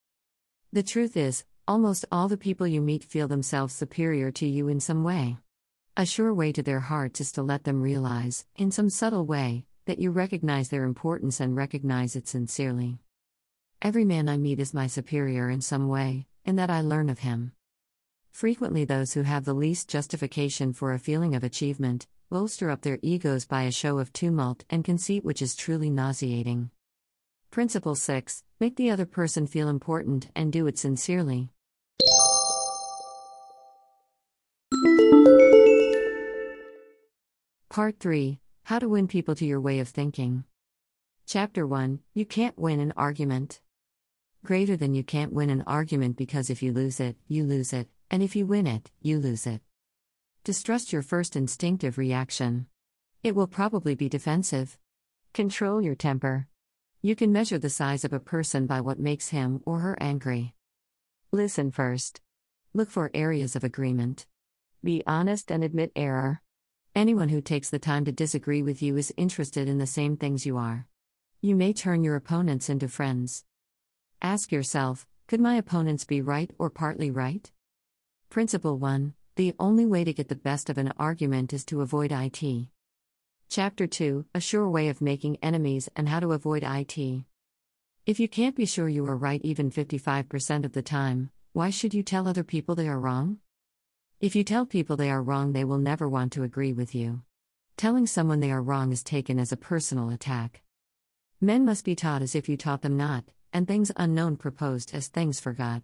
The 0.74 0.84
truth 0.84 1.16
is, 1.16 1.44
almost 1.68 2.06
all 2.12 2.28
the 2.28 2.38
people 2.38 2.68
you 2.68 2.82
meet 2.82 3.04
feel 3.04 3.28
themselves 3.28 3.74
superior 3.74 4.32
to 4.32 4.48
you 4.48 4.68
in 4.68 4.80
some 4.80 5.04
way. 5.04 5.38
A 5.96 6.06
sure 6.06 6.34
way 6.34 6.52
to 6.54 6.64
their 6.64 6.80
hearts 6.80 7.22
is 7.22 7.32
to 7.34 7.44
let 7.44 7.66
them 7.66 7.82
realize, 7.82 8.46
in 8.56 8.72
some 8.72 8.90
subtle 8.90 9.26
way, 9.26 9.66
that 9.86 10.00
you 10.00 10.12
recognize 10.12 10.70
their 10.70 10.84
importance 10.84 11.40
and 11.40 11.56
recognize 11.56 12.16
it 12.16 12.28
sincerely. 12.28 13.00
Every 13.82 14.06
man 14.06 14.30
I 14.30 14.38
meet 14.38 14.60
is 14.60 14.74
my 14.74 14.88
superior 14.88 15.50
in 15.50 15.62
some 15.62 15.88
way, 15.88 16.28
and 16.46 16.60
that 16.60 16.70
I 16.70 16.82
learn 16.82 17.10
of 17.10 17.20
him. 17.20 17.54
Frequently, 18.32 18.86
those 18.86 19.14
who 19.14 19.24
have 19.24 19.46
the 19.46 19.54
least 19.54 19.90
justification 19.90 20.74
for 20.74 20.94
a 20.94 21.00
feeling 21.00 21.36
of 21.36 21.44
achievement, 21.44 22.08
bolster 22.30 22.70
up 22.70 22.82
their 22.82 23.00
egos 23.02 23.46
by 23.46 23.64
a 23.64 23.72
show 23.72 24.00
of 24.00 24.14
tumult 24.14 24.64
and 24.70 24.86
conceit 24.86 25.24
which 25.24 25.42
is 25.42 25.56
truly 25.56 25.90
nauseating. 25.90 26.72
Principle 27.50 27.96
6 27.96 28.44
Make 28.60 28.78
the 28.78 28.90
other 28.90 29.06
person 29.06 29.48
feel 29.48 29.68
important 29.68 30.30
and 30.36 30.54
do 30.54 30.68
it 30.68 30.78
sincerely. 30.78 31.50
Part 37.70 38.00
3 38.00 38.41
How 38.72 38.80
to 38.80 38.88
Win 38.88 39.10
People 39.10 39.36
to 39.36 39.46
Your 39.46 39.60
Way 39.60 39.80
of 39.80 39.90
Thinking. 39.90 40.46
Chapter 41.26 41.68
1 41.68 42.00
You 42.14 42.26
Can't 42.26 42.58
Win 42.58 42.80
an 42.80 42.94
Argument. 42.96 43.60
Greater 44.46 44.78
than 44.78 44.94
you 44.94 45.04
can't 45.04 45.34
win 45.34 45.50
an 45.50 45.66
argument 45.68 46.16
because 46.16 46.50
if 46.50 46.64
you 46.64 46.72
lose 46.72 47.02
it, 47.02 47.18
you 47.28 47.44
lose 47.44 47.74
it, 47.74 47.90
and 48.10 48.24
if 48.24 48.34
you 48.34 48.46
win 48.46 48.68
it, 48.68 48.90
you 49.02 49.20
lose 49.20 49.46
it. 49.46 49.60
Distrust 50.46 50.94
your 50.94 51.02
first 51.02 51.36
instinctive 51.36 51.98
reaction. 51.98 52.68
It 53.24 53.36
will 53.36 53.46
probably 53.46 53.94
be 53.94 54.08
defensive. 54.08 54.78
Control 55.34 55.82
your 55.82 55.96
temper. 55.96 56.48
You 57.02 57.14
can 57.14 57.34
measure 57.34 57.60
the 57.60 57.70
size 57.70 58.06
of 58.06 58.14
a 58.14 58.22
person 58.22 58.68
by 58.68 58.80
what 58.80 58.98
makes 58.98 59.28
him 59.28 59.62
or 59.66 59.80
her 59.80 59.98
angry. 60.00 60.54
Listen 61.34 61.72
first. 61.72 62.22
Look 62.74 62.90
for 62.90 63.12
areas 63.14 63.58
of 63.58 63.66
agreement. 63.66 64.28
Be 64.82 65.04
honest 65.06 65.52
and 65.52 65.62
admit 65.62 65.92
error. 65.94 66.42
Anyone 66.94 67.30
who 67.30 67.40
takes 67.40 67.70
the 67.70 67.80
time 67.80 68.04
to 68.04 68.12
disagree 68.12 68.62
with 68.62 68.82
you 68.82 68.98
is 68.98 69.14
interested 69.16 69.70
in 69.70 69.78
the 69.78 69.88
same 69.88 70.18
things 70.18 70.46
you 70.46 70.58
are. 70.58 70.88
You 71.40 71.56
may 71.56 71.72
turn 71.72 72.04
your 72.04 72.18
opponents 72.18 72.70
into 72.70 72.90
friends. 72.90 73.46
Ask 74.22 74.52
yourself 74.52 75.08
could 75.26 75.40
my 75.40 75.56
opponents 75.56 76.04
be 76.04 76.20
right 76.20 76.52
or 76.60 76.70
partly 76.70 77.10
right? 77.10 77.50
Principle 78.30 78.78
1 78.78 79.14
The 79.38 79.56
only 79.58 79.86
way 79.86 80.04
to 80.04 80.12
get 80.12 80.28
the 80.28 80.36
best 80.36 80.70
of 80.70 80.78
an 80.78 80.92
argument 81.00 81.54
is 81.54 81.64
to 81.66 81.80
avoid 81.80 82.12
IT. 82.12 82.68
Chapter 83.48 83.88
2 83.88 84.26
A 84.36 84.42
sure 84.42 84.68
way 84.70 84.90
of 84.90 85.00
making 85.00 85.38
enemies 85.42 85.88
and 85.96 86.10
how 86.10 86.20
to 86.20 86.34
avoid 86.34 86.62
IT. 86.62 87.24
If 88.06 88.20
you 88.20 88.28
can't 88.28 88.58
be 88.58 88.66
sure 88.66 88.90
you 88.90 89.06
are 89.06 89.16
right 89.16 89.40
even 89.46 89.72
55% 89.72 90.66
of 90.66 90.74
the 90.74 90.82
time, 90.82 91.30
why 91.54 91.70
should 91.70 91.94
you 91.94 92.04
tell 92.04 92.28
other 92.28 92.44
people 92.44 92.76
they 92.76 92.90
are 92.90 93.00
wrong? 93.00 93.38
If 94.22 94.36
you 94.36 94.44
tell 94.44 94.68
people 94.68 94.98
they 94.98 95.10
are 95.10 95.24
wrong, 95.24 95.54
they 95.54 95.64
will 95.64 95.80
never 95.80 96.08
want 96.08 96.32
to 96.34 96.44
agree 96.44 96.74
with 96.74 96.94
you. 96.94 97.24
Telling 97.76 98.06
someone 98.06 98.40
they 98.40 98.52
are 98.52 98.62
wrong 98.62 98.92
is 98.92 99.02
taken 99.02 99.40
as 99.40 99.52
a 99.52 99.58
personal 99.58 100.12
attack. 100.12 100.62
Men 101.42 101.66
must 101.66 101.84
be 101.84 101.96
taught 101.96 102.22
as 102.22 102.36
if 102.36 102.48
you 102.48 102.56
taught 102.56 102.84
them 102.84 102.96
not, 102.96 103.24
and 103.52 103.68
things 103.68 103.92
unknown 103.96 104.38
proposed 104.38 104.94
as 104.94 105.08
things 105.08 105.40
for 105.40 105.54
God. 105.54 105.82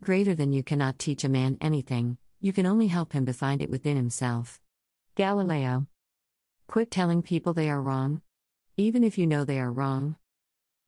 Greater 0.00 0.32
than 0.32 0.52
you 0.52 0.62
cannot 0.62 1.00
teach 1.00 1.24
a 1.24 1.28
man 1.28 1.58
anything, 1.60 2.18
you 2.40 2.52
can 2.52 2.66
only 2.66 2.86
help 2.86 3.14
him 3.14 3.26
to 3.26 3.32
find 3.32 3.60
it 3.60 3.68
within 3.68 3.96
himself. 3.96 4.60
Galileo. 5.16 5.88
Quit 6.68 6.88
telling 6.88 7.20
people 7.20 7.52
they 7.52 7.68
are 7.68 7.82
wrong. 7.82 8.22
Even 8.76 9.02
if 9.02 9.18
you 9.18 9.26
know 9.26 9.44
they 9.44 9.58
are 9.58 9.72
wrong. 9.72 10.14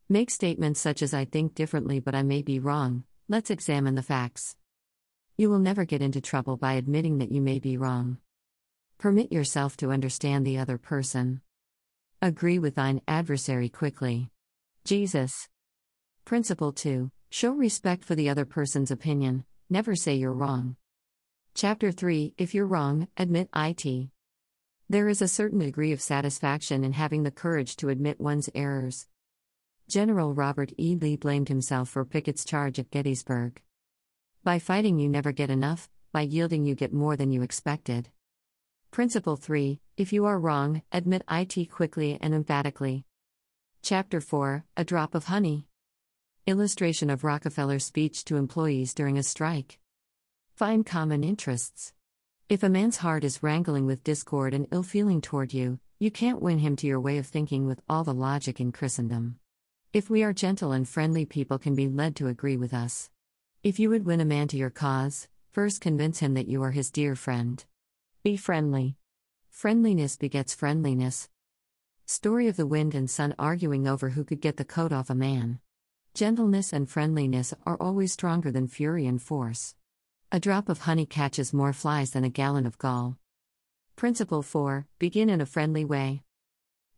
Make 0.09 0.31
statements 0.31 0.79
such 0.79 1.03
as 1.03 1.13
I 1.13 1.25
think 1.25 1.57
differently 1.57 1.99
but 1.99 2.15
I 2.15 2.23
may 2.23 2.41
be 2.41 2.61
wrong, 2.61 3.03
let's 3.29 3.51
examine 3.51 3.97
the 3.97 4.03
facts. 4.05 4.55
You 5.43 5.51
will 5.51 5.59
never 5.59 5.85
get 5.85 6.03
into 6.03 6.21
trouble 6.21 6.57
by 6.57 6.75
admitting 6.75 7.19
that 7.19 7.33
you 7.33 7.41
may 7.41 7.59
be 7.59 7.77
wrong. 7.77 8.19
Permit 8.97 9.33
yourself 9.33 9.77
to 9.79 9.91
understand 9.91 10.47
the 10.47 10.57
other 10.57 10.79
person. 10.79 11.41
Agree 12.21 12.61
with 12.61 12.77
thine 12.77 13.01
adversary 13.09 13.69
quickly. 13.69 14.31
Jesus. 14.85 15.49
Principle 16.25 16.71
2 16.71 17.11
Show 17.31 17.51
respect 17.51 18.05
for 18.05 18.15
the 18.15 18.29
other 18.29 18.45
person's 18.45 18.93
opinion, 18.93 19.45
never 19.69 19.97
say 19.97 20.15
you're 20.15 20.33
wrong. 20.33 20.77
Chapter 21.57 21.91
3 21.91 22.35
If 22.39 22.55
you're 22.55 22.65
wrong, 22.65 23.09
admit 23.17 23.49
it. 23.53 24.11
There 24.89 25.09
is 25.09 25.21
a 25.21 25.27
certain 25.27 25.59
degree 25.59 25.91
of 25.91 26.01
satisfaction 26.01 26.85
in 26.85 26.93
having 26.93 27.25
the 27.25 27.33
courage 27.33 27.75
to 27.79 27.89
admit 27.89 28.21
one's 28.21 28.49
errors. 28.55 29.09
General 29.89 30.35
Robert 30.35 30.71
E. 30.79 30.95
Lee 30.95 31.17
blamed 31.17 31.49
himself 31.49 31.89
for 31.89 32.05
Pickett's 32.05 32.45
charge 32.45 32.79
at 32.79 32.93
Gettysburg. 32.93 33.61
By 34.45 34.59
fighting, 34.59 34.99
you 34.99 35.09
never 35.09 35.31
get 35.31 35.51
enough, 35.51 35.89
by 36.11 36.23
yielding, 36.23 36.65
you 36.65 36.75
get 36.75 36.93
more 36.93 37.17
than 37.17 37.31
you 37.31 37.43
expected. 37.43 38.09
Principle 38.91 39.37
3 39.37 39.79
If 39.97 40.13
you 40.13 40.25
are 40.25 40.37
wrong, 40.37 40.83
admit 40.91 41.23
it 41.31 41.71
quickly 41.71 42.19
and 42.21 42.35
emphatically. 42.35 43.05
Chapter 43.83 44.21
4 44.21 44.65
A 44.77 44.83
Drop 44.83 45.15
of 45.15 45.27
Honey. 45.27 45.69
Illustration 46.45 47.09
of 47.09 47.23
Rockefeller's 47.23 47.85
speech 47.85 48.25
to 48.25 48.37
employees 48.37 48.95
during 48.95 49.17
a 49.17 49.23
strike. 49.23 49.79
Find 50.57 50.85
common 50.85 51.23
interests. 51.23 51.93
If 52.49 52.65
a 52.65 52.69
man's 52.69 52.97
heart 52.97 53.23
is 53.23 53.45
wrangling 53.45 53.87
with 53.87 54.03
discord 54.03 54.55
and 54.55 54.67
ill 54.73 54.83
feeling 54.83 55.21
toward 55.21 55.55
you, 55.55 55.79
you 56.01 56.11
can't 56.11 56.43
win 56.43 56.59
him 56.59 56.75
to 56.77 56.89
your 56.89 56.99
way 56.99 57.19
of 57.19 57.29
thinking 57.29 57.69
with 57.69 57.81
all 57.89 58.03
the 58.03 58.13
logic 58.13 58.59
in 58.61 58.73
Christendom. 58.73 59.37
If 59.93 60.11
we 60.11 60.25
are 60.25 60.33
gentle 60.33 60.73
and 60.73 60.89
friendly, 60.89 61.27
people 61.27 61.61
can 61.61 61.77
be 61.77 61.87
led 61.87 62.17
to 62.17 62.27
agree 62.27 62.57
with 62.57 62.75
us. 62.75 63.09
If 63.63 63.79
you 63.79 63.91
would 63.91 64.05
win 64.05 64.21
a 64.21 64.25
man 64.25 64.49
to 64.49 64.57
your 64.57 64.71
cause, 64.71 65.29
first 65.53 65.81
convince 65.81 66.19
him 66.19 66.35
that 66.35 66.49
you 66.49 66.65
are 66.65 66.73
his 66.73 66.91
dear 66.91 67.15
friend. 67.15 67.65
Be 68.25 68.37
friendly. 68.37 68.97
Friendliness 69.51 70.17
begets 70.17 70.53
friendliness. 70.53 71.29
Story 72.05 72.49
of 72.49 72.57
the 72.57 72.67
wind 72.67 72.93
and 72.93 73.09
sun 73.09 73.37
arguing 73.39 73.87
over 73.87 74.09
who 74.11 74.25
could 74.25 74.41
get 74.41 74.57
the 74.57 74.65
coat 74.65 74.93
off 74.93 75.11
a 75.11 75.15
man. 75.15 75.61
Gentleness 76.13 76.73
and 76.73 76.91
friendliness 76.91 77.55
are 77.65 77.77
always 77.81 78.13
stronger 78.13 78.51
than 78.51 78.67
fury 78.67 79.07
and 79.07 79.23
force. 79.23 79.77
A 80.33 80.41
drop 80.41 80.69
of 80.69 80.81
honey 80.81 81.07
catches 81.07 81.53
more 81.53 81.73
flies 81.73 82.11
than 82.11 82.25
a 82.25 82.29
gallon 82.29 82.67
of 82.67 82.79
gall. 82.79 83.17
Principle 83.95 84.43
4 84.43 84.89
Begin 84.99 85.31
in 85.31 85.41
a 85.41 85.47
friendly 85.47 85.85
way. 85.85 86.25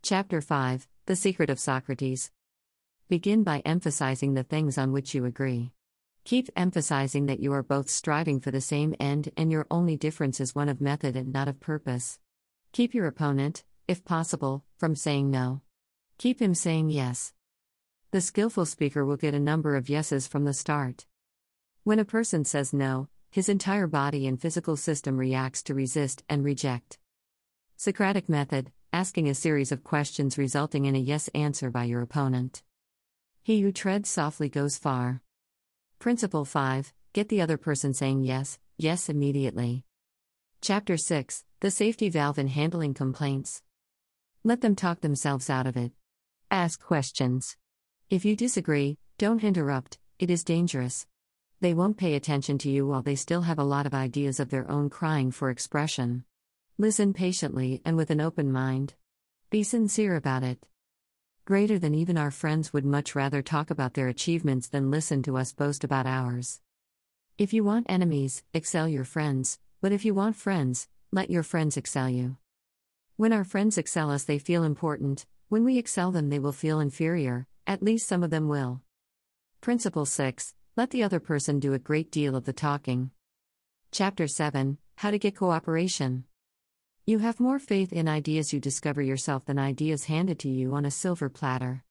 Chapter 0.01 0.41
5 0.41 0.89
The 1.05 1.15
Secret 1.15 1.51
of 1.51 1.61
Socrates. 1.61 2.31
Begin 3.11 3.43
by 3.43 3.61
emphasizing 3.67 4.33
the 4.33 4.45
things 4.45 4.79
on 4.79 4.93
which 4.93 5.15
you 5.15 5.27
agree. 5.27 5.74
Keep 6.25 6.49
emphasizing 6.57 7.27
that 7.27 7.41
you 7.41 7.53
are 7.53 7.63
both 7.63 7.91
striving 7.91 8.41
for 8.41 8.51
the 8.51 8.61
same 8.63 8.95
end 8.99 9.31
and 9.37 9.53
your 9.53 9.67
only 9.71 9.95
difference 9.95 10.41
is 10.41 10.55
one 10.55 10.71
of 10.71 10.81
method 10.81 11.17
and 11.17 11.31
not 11.35 11.49
of 11.49 11.61
purpose. 11.61 12.19
Keep 12.73 12.95
your 12.95 13.07
opponent, 13.07 13.63
if 13.87 14.07
possible, 14.07 14.65
from 14.79 14.97
saying 14.97 15.31
no. 15.31 15.61
Keep 16.17 16.41
him 16.41 16.55
saying 16.55 16.89
yes. 16.89 17.35
The 18.11 18.23
skillful 18.23 18.65
speaker 18.65 19.05
will 19.05 19.19
get 19.19 19.35
a 19.35 19.39
number 19.41 19.77
of 19.77 19.91
yeses 19.91 20.27
from 20.27 20.47
the 20.47 20.55
start. 20.55 21.05
When 21.83 21.99
a 21.99 22.07
person 22.07 22.47
says 22.47 22.73
no, 22.73 23.09
his 23.31 23.51
entire 23.51 23.87
body 23.87 24.27
and 24.27 24.41
physical 24.41 24.79
system 24.79 25.19
reacts 25.19 25.63
to 25.65 25.75
resist 25.75 26.25
and 26.27 26.43
reject. 26.43 26.99
Socratic 27.77 28.31
method 28.31 28.73
asking 28.95 29.29
a 29.29 29.35
series 29.35 29.73
of 29.73 29.85
questions 29.85 30.39
resulting 30.39 30.87
in 30.87 30.97
a 30.97 31.01
yes 31.01 31.29
answer 31.35 31.71
by 31.71 31.85
your 31.85 32.01
opponent. 32.01 32.63
He 33.43 33.61
who 33.61 33.73
treads 33.73 34.09
softly 34.09 34.49
goes 34.49 34.79
far. 34.79 35.21
Principle 36.05 36.45
5 36.45 36.93
Get 37.15 37.31
the 37.31 37.41
other 37.41 37.57
person 37.57 37.95
saying 37.95 38.25
yes, 38.25 38.59
yes 38.77 39.09
immediately. 39.09 39.85
Chapter 40.61 40.99
6 40.99 41.45
The 41.61 41.71
Safety 41.71 42.11
Valve 42.11 42.39
in 42.39 42.49
Handling 42.49 42.93
Complaints. 42.93 43.63
Let 44.45 44.61
them 44.61 44.77
talk 44.77 45.01
themselves 45.01 45.49
out 45.49 45.67
of 45.67 45.79
it. 45.79 45.93
Ask 46.51 46.79
questions. 46.83 47.57
If 48.11 48.27
you 48.27 48.37
disagree, 48.37 48.99
don't 49.17 49.43
interrupt, 49.43 49.97
it 50.19 50.31
is 50.31 50.45
dangerous. 50.45 51.07
They 51.63 51.73
won't 51.73 51.97
pay 51.97 52.17
attention 52.17 52.59
to 52.59 52.69
you 52.69 52.87
while 52.87 53.01
they 53.01 53.15
still 53.15 53.41
have 53.41 53.59
a 53.59 53.65
lot 53.65 53.87
of 53.87 53.95
ideas 53.95 54.39
of 54.39 54.51
their 54.51 54.71
own 54.71 54.91
crying 54.91 55.31
for 55.31 55.49
expression. 55.49 56.25
Listen 56.77 57.15
patiently 57.15 57.81
and 57.83 57.97
with 57.97 58.11
an 58.11 58.21
open 58.21 58.53
mind. 58.53 58.93
Be 59.49 59.63
sincere 59.63 60.17
about 60.17 60.43
it 60.43 60.59
greater 61.47 61.79
than 61.79 61.95
even 61.95 62.17
our 62.17 62.31
friends 62.31 62.73
would 62.73 62.87
much 62.87 63.15
rather 63.15 63.43
talk 63.43 63.71
about 63.71 63.93
their 63.93 64.09
achievements 64.09 64.69
than 64.69 64.91
listen 64.91 65.23
to 65.23 65.37
us 65.37 65.53
boast 65.53 65.85
about 65.85 66.07
ours. 66.07 66.63
If 67.37 67.53
you 67.53 67.63
want 67.63 67.85
enemies, 67.87 68.43
excel 68.55 68.89
your 68.89 69.05
friends, 69.05 69.59
but 69.83 69.93
if 69.93 70.07
you 70.07 70.15
want 70.15 70.37
friends, 70.37 70.89
let 71.13 71.31
your 71.31 71.43
friends 71.43 71.77
excel 71.77 72.09
you. 72.09 72.39
When 73.17 73.33
our 73.33 73.45
friends 73.45 73.77
excel 73.77 74.11
us, 74.11 74.25
they 74.25 74.39
feel 74.39 74.65
important, 74.65 75.27
when 75.51 75.65
we 75.65 75.77
excel 75.77 76.11
them, 76.11 76.31
they 76.31 76.39
will 76.39 76.53
feel 76.53 76.81
inferior, 76.81 77.47
at 77.67 77.83
least 77.83 78.09
some 78.09 78.23
of 78.23 78.31
them 78.31 78.49
will. 78.49 78.81
Principle 79.61 80.07
6 80.07 80.55
Let 80.77 80.91
the 80.91 81.03
other 81.03 81.21
person 81.21 81.61
do 81.61 81.75
a 81.75 81.79
great 81.79 82.11
deal 82.11 82.37
of 82.37 82.47
the 82.47 82.55
talking. 82.55 83.11
Chapter 83.93 84.27
7 84.27 84.79
How 84.97 85.11
to 85.11 85.19
Get 85.19 85.37
Cooperation. 85.37 86.25
You 87.07 87.19
have 87.19 87.39
more 87.39 87.59
faith 87.59 87.93
in 87.93 88.09
ideas 88.09 88.55
you 88.55 88.61
discover 88.61 89.03
yourself 89.03 89.45
than 89.45 89.59
ideas 89.59 90.05
handed 90.05 90.39
to 90.39 90.49
you 90.49 90.73
on 90.73 90.87
a 90.87 90.91
silver 90.91 91.29
platter. 91.29 91.85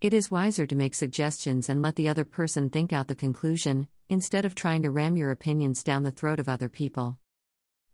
It 0.00 0.14
is 0.14 0.30
wiser 0.30 0.64
to 0.64 0.76
make 0.76 0.94
suggestions 0.94 1.68
and 1.68 1.82
let 1.82 1.96
the 1.96 2.08
other 2.08 2.24
person 2.24 2.70
think 2.70 2.92
out 2.92 3.08
the 3.08 3.16
conclusion, 3.16 3.88
instead 4.08 4.44
of 4.44 4.54
trying 4.54 4.82
to 4.82 4.90
ram 4.92 5.16
your 5.16 5.32
opinions 5.32 5.82
down 5.82 6.04
the 6.04 6.12
throat 6.12 6.38
of 6.38 6.48
other 6.48 6.68
people. 6.68 7.18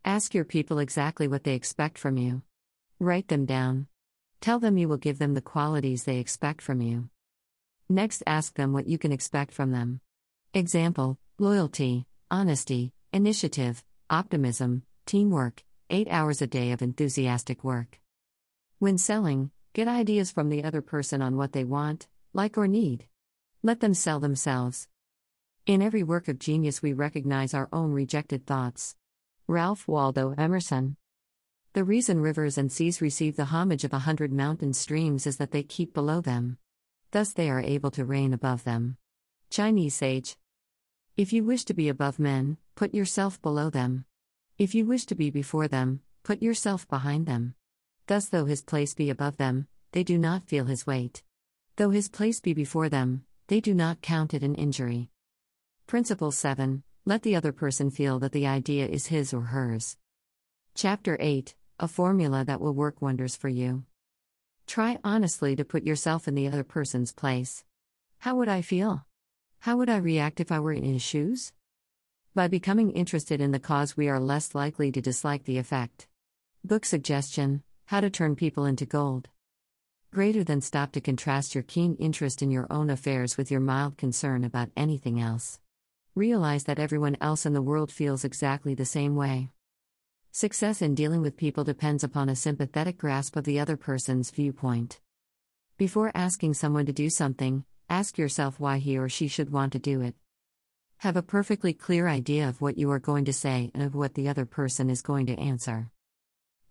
Ask 0.05 0.35
your 0.35 0.45
people 0.45 0.79
exactly 0.79 1.27
what 1.27 1.45
they 1.45 1.55
expect 1.55 1.97
from 1.97 2.19
you. 2.19 2.43
Write 3.01 3.29
them 3.29 3.47
down. 3.47 3.87
Tell 4.43 4.59
them 4.59 4.77
you 4.77 4.87
will 4.87 4.99
give 4.99 5.19
them 5.19 5.33
the 5.33 5.41
qualities 5.41 6.05
they 6.05 6.19
expect 6.19 6.61
from 6.61 6.83
you. 6.83 7.09
Next, 7.89 8.23
ask 8.27 8.55
them 8.55 8.75
what 8.75 8.87
you 8.87 8.99
can 8.99 9.13
expect 9.13 9.55
from 9.55 9.73
them. 9.73 10.01
Example 10.53 11.17
loyalty, 11.39 12.05
honesty, 12.31 12.93
initiative, 13.15 13.83
optimism, 14.11 14.83
teamwork, 15.07 15.63
8 15.89 16.09
hours 16.11 16.43
a 16.43 16.49
day 16.49 16.73
of 16.73 16.83
enthusiastic 16.83 17.63
work. 17.63 18.01
When 18.81 18.99
selling, 18.99 19.53
get 19.73 19.87
ideas 19.87 20.33
from 20.33 20.49
the 20.49 20.65
other 20.65 20.83
person 20.83 21.23
on 21.23 21.37
what 21.37 21.53
they 21.53 21.63
want, 21.63 22.09
like, 22.33 22.59
or 22.59 22.67
need. 22.67 23.07
Let 23.63 23.79
them 23.79 23.95
sell 23.95 24.19
themselves. 24.19 24.89
In 25.65 25.83
every 25.83 26.03
work 26.03 26.27
of 26.27 26.41
genius, 26.41 26.83
we 26.83 26.93
recognize 26.93 27.55
our 27.55 27.69
own 27.73 27.93
rejected 27.93 28.47
thoughts. 28.47 28.97
Ralph 29.47 29.87
Waldo 29.87 30.35
Emerson. 30.37 30.97
The 31.73 31.85
reason 31.85 32.21
rivers 32.21 32.59
and 32.59 32.73
seas 32.73 33.01
receive 33.01 33.37
the 33.37 33.47
homage 33.47 33.85
of 33.85 33.93
a 33.93 34.01
hundred 34.01 34.33
mountain 34.33 34.73
streams 34.73 35.25
is 35.25 35.37
that 35.37 35.53
they 35.53 35.63
keep 35.63 35.95
below 35.95 36.21
them. 36.21 36.59
Thus, 37.13 37.33
they 37.33 37.49
are 37.49 37.61
able 37.61 37.93
to 37.93 38.05
reign 38.05 38.33
above 38.33 38.65
them. 38.65 38.97
Chinese 39.51 39.95
sage. 39.95 40.37
If 41.17 41.33
you 41.33 41.45
wish 41.45 41.65
to 41.67 41.75
be 41.75 41.89
above 41.89 42.19
men, 42.19 42.57
put 42.75 42.93
yourself 42.93 43.41
below 43.41 43.71
them. 43.71 44.05
If 44.59 44.75
you 44.75 44.87
wish 44.87 45.05
to 45.07 45.15
be 45.15 45.29
before 45.29 45.69
them, 45.69 46.01
put 46.23 46.41
yourself 46.41 46.89
behind 46.89 47.27
them. 47.27 47.55
Thus, 48.07 48.31
though 48.31 48.47
his 48.47 48.63
place 48.63 48.95
be 48.95 49.11
above 49.11 49.37
them, 49.37 49.69
they 49.93 50.03
do 50.03 50.17
not 50.17 50.49
feel 50.49 50.65
his 50.65 50.87
weight. 50.87 51.23
Though 51.77 51.91
his 51.91 52.09
place 52.09 52.41
be 52.41 52.55
before 52.55 52.89
them, 52.89 53.27
they 53.49 53.61
do 53.61 53.75
not 53.75 54.01
count 54.01 54.33
it 54.33 54.43
an 54.43 54.55
injury. 54.55 55.11
Principle 55.87 56.33
7 56.33 56.83
Let 57.05 57.23
the 57.23 57.37
other 57.37 57.53
person 57.53 57.91
feel 57.91 58.19
that 58.21 58.33
the 58.33 58.47
idea 58.47 58.87
is 58.87 59.09
his 59.09 59.35
or 59.35 59.43
hers. 59.43 59.99
Chapter 60.75 61.19
8 61.21 61.55
A 61.79 61.87
formula 61.87 62.43
that 62.43 62.61
will 62.63 62.73
work 62.73 63.03
wonders 63.03 63.37
for 63.37 63.51
you. 63.51 63.85
Try 64.67 64.99
honestly 65.05 65.55
to 65.55 65.67
put 65.67 65.85
yourself 65.85 66.27
in 66.27 66.35
the 66.35 66.49
other 66.49 66.65
person's 66.65 67.13
place. 67.13 67.63
How 68.21 68.37
would 68.37 68.49
I 68.49 68.63
feel? 68.63 69.05
How 69.61 69.77
would 69.77 69.91
I 69.91 69.99
react 69.99 70.41
if 70.41 70.51
I 70.51 70.61
were 70.61 70.73
in 70.73 70.83
his 70.83 71.03
shoes? 71.03 71.53
By 72.37 72.49
becoming 72.49 72.91
interested 72.91 73.41
in 73.41 73.53
the 73.53 73.59
cause, 73.59 73.97
we 73.97 74.11
are 74.11 74.21
less 74.21 74.55
likely 74.55 74.93
to 74.93 75.01
dislike 75.01 75.45
the 75.45 75.57
effect. 75.57 76.07
Book 76.63 76.85
suggestion 76.85 77.63
How 77.87 78.03
to 78.03 78.11
Turn 78.11 78.37
People 78.37 78.67
into 78.67 78.85
Gold. 78.85 79.31
Greater 80.13 80.45
than 80.45 80.61
stop 80.61 80.93
to 80.93 81.01
contrast 81.01 81.55
your 81.55 81.65
keen 81.65 81.95
interest 81.95 82.43
in 82.43 82.51
your 82.51 82.67
own 82.69 82.91
affairs 82.91 83.39
with 83.39 83.51
your 83.51 83.61
mild 83.61 83.97
concern 83.97 84.45
about 84.45 84.69
anything 84.77 85.19
else. 85.19 85.61
Realize 86.15 86.65
that 86.65 86.79
everyone 86.79 87.17
else 87.23 87.47
in 87.47 87.55
the 87.55 87.63
world 87.63 87.91
feels 87.91 88.23
exactly 88.23 88.75
the 88.75 88.85
same 88.85 89.17
way. 89.17 89.49
Success 90.31 90.83
in 90.83 90.95
dealing 90.95 91.23
with 91.23 91.39
people 91.39 91.65
depends 91.65 92.05
upon 92.05 92.29
a 92.29 92.37
sympathetic 92.37 92.99
grasp 92.99 93.35
of 93.37 93.45
the 93.45 93.59
other 93.59 93.79
person's 93.79 94.31
viewpoint. 94.31 95.01
Before 95.79 96.13
asking 96.15 96.53
someone 96.53 96.85
to 96.85 96.93
do 96.93 97.09
something, 97.09 97.65
ask 97.89 98.19
yourself 98.19 98.61
why 98.61 98.77
he 98.77 98.99
or 98.99 99.09
she 99.09 99.27
should 99.27 99.49
want 99.49 99.73
to 99.73 99.79
do 99.79 100.03
it. 100.03 100.17
Have 101.01 101.17
a 101.17 101.23
perfectly 101.23 101.75
clear 101.75 102.09
idea 102.09 102.49
of 102.49 102.63
what 102.63 102.79
you 102.79 102.91
are 102.91 102.99
going 102.99 103.27
to 103.27 103.33
say 103.33 103.71
and 103.75 103.83
of 103.83 103.95
what 103.95 104.15
the 104.15 104.29
other 104.29 104.47
person 104.47 104.89
is 104.89 105.03
going 105.03 105.27
to 105.27 105.39
answer. 105.39 105.91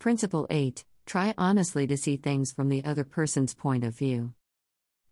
Principle 0.00 0.48
8 0.50 0.84
Try 1.06 1.32
honestly 1.38 1.86
to 1.86 1.96
see 1.96 2.16
things 2.16 2.52
from 2.52 2.68
the 2.68 2.84
other 2.84 3.04
person's 3.04 3.54
point 3.54 3.84
of 3.84 3.96
view. 3.96 4.34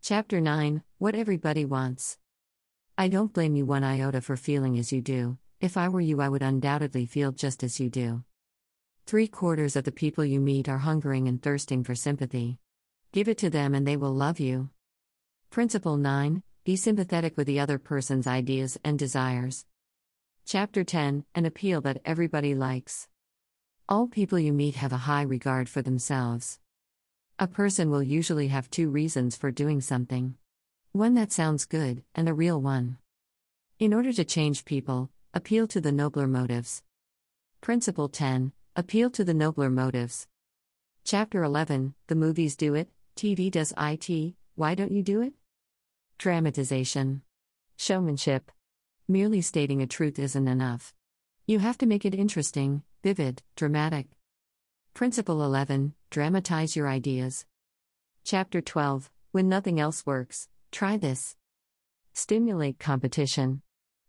Chapter 0.02 0.40
9 0.40 0.82
What 0.98 1.14
Everybody 1.14 1.64
Wants. 1.64 2.18
I 2.98 3.06
don't 3.06 3.32
blame 3.32 3.54
you 3.54 3.64
one 3.64 3.84
iota 3.84 4.20
for 4.20 4.36
feeling 4.36 4.76
as 4.78 4.92
you 4.92 5.00
do. 5.00 5.38
If 5.60 5.76
I 5.76 5.88
were 5.88 6.00
you, 6.00 6.20
I 6.20 6.28
would 6.28 6.42
undoubtedly 6.42 7.06
feel 7.06 7.30
just 7.30 7.62
as 7.62 7.78
you 7.78 7.88
do. 7.88 8.24
Three 9.06 9.28
quarters 9.28 9.76
of 9.76 9.84
the 9.84 9.92
people 9.92 10.24
you 10.24 10.40
meet 10.40 10.68
are 10.68 10.78
hungering 10.78 11.28
and 11.28 11.40
thirsting 11.40 11.84
for 11.84 11.94
sympathy. 11.94 12.58
Give 13.12 13.28
it 13.28 13.38
to 13.38 13.50
them 13.50 13.76
and 13.76 13.86
they 13.86 13.96
will 13.96 14.12
love 14.12 14.40
you. 14.40 14.70
Principle 15.50 15.96
9 15.96 16.42
be 16.64 16.76
sympathetic 16.76 17.36
with 17.36 17.46
the 17.46 17.60
other 17.60 17.78
person's 17.78 18.26
ideas 18.26 18.78
and 18.82 18.98
desires. 18.98 19.66
Chapter 20.46 20.82
10 20.82 21.26
An 21.34 21.44
appeal 21.44 21.82
that 21.82 22.00
everybody 22.06 22.54
likes. 22.54 23.06
All 23.86 24.06
people 24.06 24.38
you 24.38 24.50
meet 24.54 24.76
have 24.76 24.92
a 24.92 25.04
high 25.04 25.22
regard 25.22 25.68
for 25.68 25.82
themselves. 25.82 26.58
A 27.38 27.46
person 27.46 27.90
will 27.90 28.02
usually 28.02 28.48
have 28.48 28.70
two 28.70 28.88
reasons 28.88 29.36
for 29.36 29.50
doing 29.50 29.82
something 29.82 30.36
one 30.92 31.14
that 31.14 31.32
sounds 31.32 31.66
good, 31.66 32.04
and 32.14 32.28
a 32.28 32.34
real 32.34 32.60
one. 32.60 32.98
In 33.80 33.92
order 33.92 34.12
to 34.12 34.24
change 34.24 34.64
people, 34.64 35.10
appeal 35.34 35.66
to 35.66 35.80
the 35.80 35.90
nobler 35.90 36.28
motives. 36.28 36.82
Principle 37.60 38.08
10 38.08 38.52
Appeal 38.76 39.10
to 39.10 39.24
the 39.24 39.34
nobler 39.34 39.68
motives. 39.68 40.28
Chapter 41.02 41.42
11 41.42 41.94
The 42.06 42.14
movies 42.14 42.56
do 42.56 42.74
it, 42.74 42.88
TV 43.16 43.50
does 43.50 43.74
IT, 43.76 44.34
why 44.54 44.74
don't 44.74 44.92
you 44.92 45.02
do 45.02 45.20
it? 45.20 45.34
Dramatization. 46.18 47.22
Showmanship. 47.76 48.50
Merely 49.08 49.40
stating 49.40 49.82
a 49.82 49.86
truth 49.86 50.18
isn't 50.18 50.48
enough. 50.48 50.94
You 51.46 51.58
have 51.58 51.76
to 51.78 51.86
make 51.86 52.04
it 52.04 52.14
interesting, 52.14 52.82
vivid, 53.02 53.42
dramatic. 53.56 54.06
Principle 54.94 55.42
11 55.42 55.92
Dramatize 56.10 56.76
your 56.76 56.88
ideas. 56.88 57.44
Chapter 58.22 58.60
12 58.60 59.10
When 59.32 59.48
nothing 59.48 59.80
else 59.80 60.06
works, 60.06 60.48
try 60.70 60.96
this. 60.96 61.36
Stimulate 62.12 62.78
competition. 62.78 63.60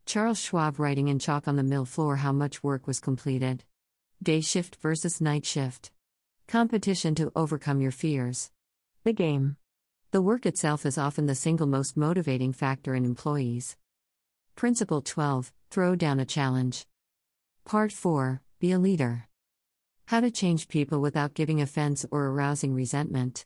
Charles 0.05 0.39
Schwab 0.39 0.79
writing 0.79 1.07
in 1.07 1.17
chalk 1.17 1.47
on 1.47 1.55
the 1.55 1.63
mill 1.63 1.85
floor 1.85 2.17
how 2.17 2.31
much 2.31 2.63
work 2.63 2.85
was 2.85 3.00
completed. 3.00 3.63
Day 4.22 4.41
shift 4.41 4.77
versus 4.77 5.20
night 5.20 5.46
shift. 5.46 5.91
Competition 6.48 7.15
to 7.15 7.31
overcome 7.35 7.81
your 7.81 7.91
fears. 7.91 8.51
The 9.03 9.13
game. 9.13 9.57
The 10.15 10.21
work 10.21 10.45
itself 10.45 10.85
is 10.85 10.97
often 10.97 11.25
the 11.25 11.35
single 11.35 11.67
most 11.67 11.97
motivating 11.97 12.53
factor 12.53 12.95
in 12.95 13.03
employees. 13.03 13.75
Principle 14.55 15.01
12 15.01 15.51
Throw 15.69 15.93
down 15.97 16.21
a 16.21 16.25
challenge. 16.25 16.87
Part 17.65 17.91
4 17.91 18.39
Be 18.61 18.71
a 18.71 18.79
leader. 18.79 19.27
How 20.05 20.21
to 20.21 20.31
change 20.31 20.69
people 20.69 21.01
without 21.01 21.33
giving 21.33 21.59
offense 21.59 22.05
or 22.11 22.27
arousing 22.27 22.73
resentment. 22.73 23.45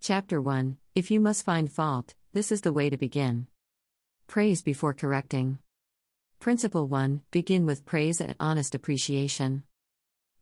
Chapter 0.00 0.40
1 0.40 0.78
If 0.94 1.10
you 1.10 1.20
must 1.20 1.44
find 1.44 1.70
fault, 1.70 2.14
this 2.32 2.50
is 2.50 2.62
the 2.62 2.72
way 2.72 2.88
to 2.88 2.96
begin. 2.96 3.48
Praise 4.26 4.62
before 4.62 4.94
correcting. 4.94 5.58
Principle 6.40 6.88
1 6.88 7.20
Begin 7.30 7.66
with 7.66 7.84
praise 7.84 8.18
and 8.18 8.34
honest 8.40 8.74
appreciation. 8.74 9.64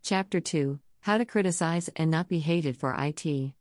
Chapter 0.00 0.38
2 0.38 0.78
How 1.00 1.18
to 1.18 1.24
criticize 1.24 1.90
and 1.96 2.08
not 2.08 2.28
be 2.28 2.38
hated 2.38 2.76
for 2.76 2.94
IT. 2.96 3.54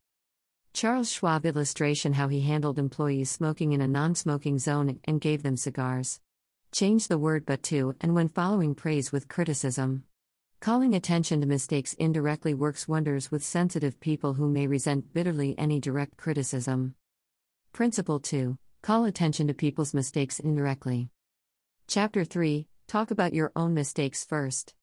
Charles 0.74 1.12
Schwab 1.12 1.46
illustration 1.46 2.14
how 2.14 2.28
he 2.28 2.42
handled 2.42 2.80
employees 2.80 3.30
smoking 3.30 3.74
in 3.74 3.82
a 3.82 3.88
non 3.88 4.16
smoking 4.16 4.60
zone 4.60 5.00
and 5.04 5.20
gave 5.20 5.44
them 5.44 5.58
cigars. 5.58 6.22
Change 6.72 7.08
the 7.08 7.18
word 7.18 7.46
but 7.46 7.64
to 7.64 7.96
and 8.00 8.14
when 8.14 8.30
following 8.30 8.76
praise 8.76 9.12
with 9.12 9.28
criticism. 9.28 10.04
Calling 10.60 10.94
attention 10.94 11.42
to 11.42 11.48
mistakes 11.48 11.94
indirectly 11.94 12.54
works 12.54 12.88
wonders 12.88 13.32
with 13.32 13.44
sensitive 13.44 14.00
people 14.00 14.36
who 14.36 14.48
may 14.48 14.68
resent 14.68 15.14
bitterly 15.14 15.58
any 15.58 15.80
direct 15.80 16.18
criticism. 16.18 16.96
Principle 17.74 18.20
2 18.20 18.58
Call 18.82 19.06
attention 19.06 19.48
to 19.48 19.54
people's 19.54 19.94
mistakes 19.94 20.40
indirectly. 20.40 21.10
Chapter 21.88 22.24
3 22.24 22.68
Talk 22.88 23.10
about 23.10 23.34
your 23.34 23.52
own 23.56 23.74
mistakes 23.74 24.24
first. 24.24 24.76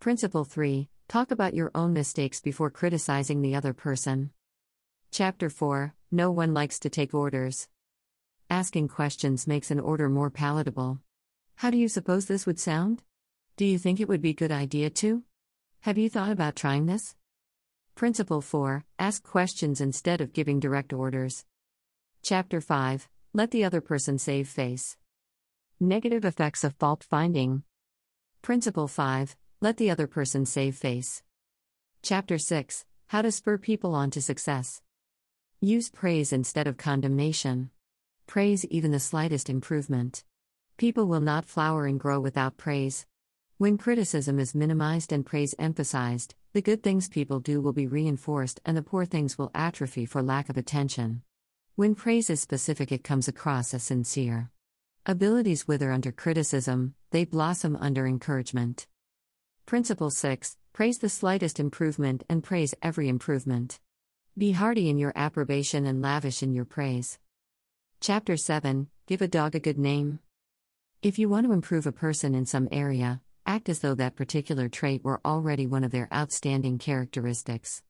Principle 0.00 0.44
3 0.44 0.88
Talk 1.08 1.30
about 1.30 1.54
your 1.54 1.70
own 1.74 1.92
mistakes 1.92 2.40
before 2.40 2.70
criticizing 2.70 3.42
the 3.42 3.54
other 3.54 3.72
person. 3.72 4.30
Chapter 5.10 5.48
4 5.48 5.94
No 6.10 6.30
one 6.30 6.52
likes 6.52 6.78
to 6.80 6.90
take 6.90 7.14
orders. 7.14 7.68
Asking 8.50 8.88
questions 8.88 9.46
makes 9.46 9.70
an 9.70 9.80
order 9.80 10.08
more 10.08 10.30
palatable. 10.30 11.00
How 11.56 11.70
do 11.70 11.78
you 11.78 11.88
suppose 11.88 12.26
this 12.26 12.44
would 12.44 12.60
sound? 12.60 13.02
Do 13.56 13.64
you 13.64 13.78
think 13.78 13.98
it 13.98 14.08
would 14.08 14.20
be 14.20 14.30
a 14.30 14.34
good 14.34 14.52
idea 14.52 14.90
to? 14.90 15.22
Have 15.80 15.96
you 15.96 16.10
thought 16.10 16.30
about 16.30 16.54
trying 16.54 16.86
this? 16.86 17.14
Principle 17.94 18.42
4 18.42 18.84
Ask 18.98 19.22
questions 19.22 19.80
instead 19.80 20.20
of 20.20 20.34
giving 20.34 20.60
direct 20.60 20.92
orders. 20.92 21.46
Chapter 22.22 22.60
5 22.60 23.08
Let 23.32 23.52
the 23.52 23.64
other 23.64 23.80
person 23.80 24.18
save 24.18 24.48
face. 24.48 24.98
Negative 25.80 26.24
effects 26.24 26.62
of 26.62 26.74
fault 26.74 27.02
finding. 27.02 27.62
Principle 28.42 28.88
5 28.88 29.34
Let 29.62 29.78
the 29.78 29.90
other 29.90 30.06
person 30.06 30.44
save 30.44 30.76
face. 30.76 31.22
Chapter 32.02 32.36
6 32.36 32.84
How 33.06 33.22
to 33.22 33.32
spur 33.32 33.56
people 33.56 33.94
on 33.94 34.10
to 34.10 34.20
success. 34.20 34.82
Use 35.62 35.88
praise 35.88 36.34
instead 36.34 36.66
of 36.66 36.76
condemnation. 36.76 37.70
Praise 38.26 38.66
even 38.66 38.90
the 38.90 39.00
slightest 39.00 39.48
improvement. 39.48 40.22
People 40.76 41.06
will 41.06 41.22
not 41.22 41.46
flower 41.46 41.86
and 41.86 41.98
grow 41.98 42.20
without 42.20 42.58
praise. 42.58 43.06
When 43.56 43.78
criticism 43.78 44.38
is 44.38 44.54
minimized 44.54 45.12
and 45.12 45.24
praise 45.24 45.54
emphasized, 45.58 46.34
the 46.52 46.60
good 46.60 46.82
things 46.82 47.08
people 47.08 47.40
do 47.40 47.62
will 47.62 47.72
be 47.72 47.86
reinforced 47.86 48.60
and 48.66 48.76
the 48.76 48.82
poor 48.82 49.06
things 49.06 49.38
will 49.38 49.50
atrophy 49.54 50.04
for 50.04 50.22
lack 50.22 50.50
of 50.50 50.58
attention. 50.58 51.22
When 51.74 51.94
praise 51.94 52.28
is 52.28 52.40
specific, 52.40 52.92
it 52.92 53.02
comes 53.02 53.26
across 53.26 53.72
as 53.72 53.82
sincere. 53.82 54.50
Abilities 55.06 55.66
wither 55.66 55.90
under 55.90 56.12
criticism, 56.12 56.94
they 57.12 57.24
blossom 57.24 57.76
under 57.76 58.06
encouragement. 58.06 58.86
Principle 59.64 60.10
6 60.10 60.58
Praise 60.74 60.98
the 60.98 61.08
slightest 61.08 61.58
improvement 61.58 62.24
and 62.28 62.44
praise 62.44 62.74
every 62.82 63.08
improvement. 63.08 63.80
Be 64.38 64.52
hearty 64.52 64.90
in 64.90 64.98
your 64.98 65.14
approbation 65.16 65.86
and 65.86 66.02
lavish 66.02 66.42
in 66.42 66.52
your 66.52 66.66
praise. 66.66 67.18
Chapter 68.02 68.36
7 68.36 68.86
Give 69.06 69.22
a 69.22 69.28
dog 69.28 69.54
a 69.54 69.60
good 69.60 69.78
name. 69.78 70.18
If 71.00 71.18
you 71.18 71.30
want 71.30 71.46
to 71.46 71.54
improve 71.54 71.86
a 71.86 71.92
person 71.92 72.34
in 72.34 72.44
some 72.44 72.68
area, 72.70 73.22
act 73.46 73.70
as 73.70 73.78
though 73.78 73.94
that 73.94 74.14
particular 74.14 74.68
trait 74.68 75.02
were 75.02 75.22
already 75.24 75.66
one 75.66 75.84
of 75.84 75.90
their 75.90 76.12
outstanding 76.12 76.76
characteristics. 76.76 77.82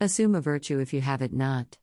Assume 0.00 0.36
a 0.36 0.40
virtue 0.40 0.78
if 0.78 0.92
you 0.92 1.00
have 1.00 1.20
it 1.20 1.32
not. 1.32 1.78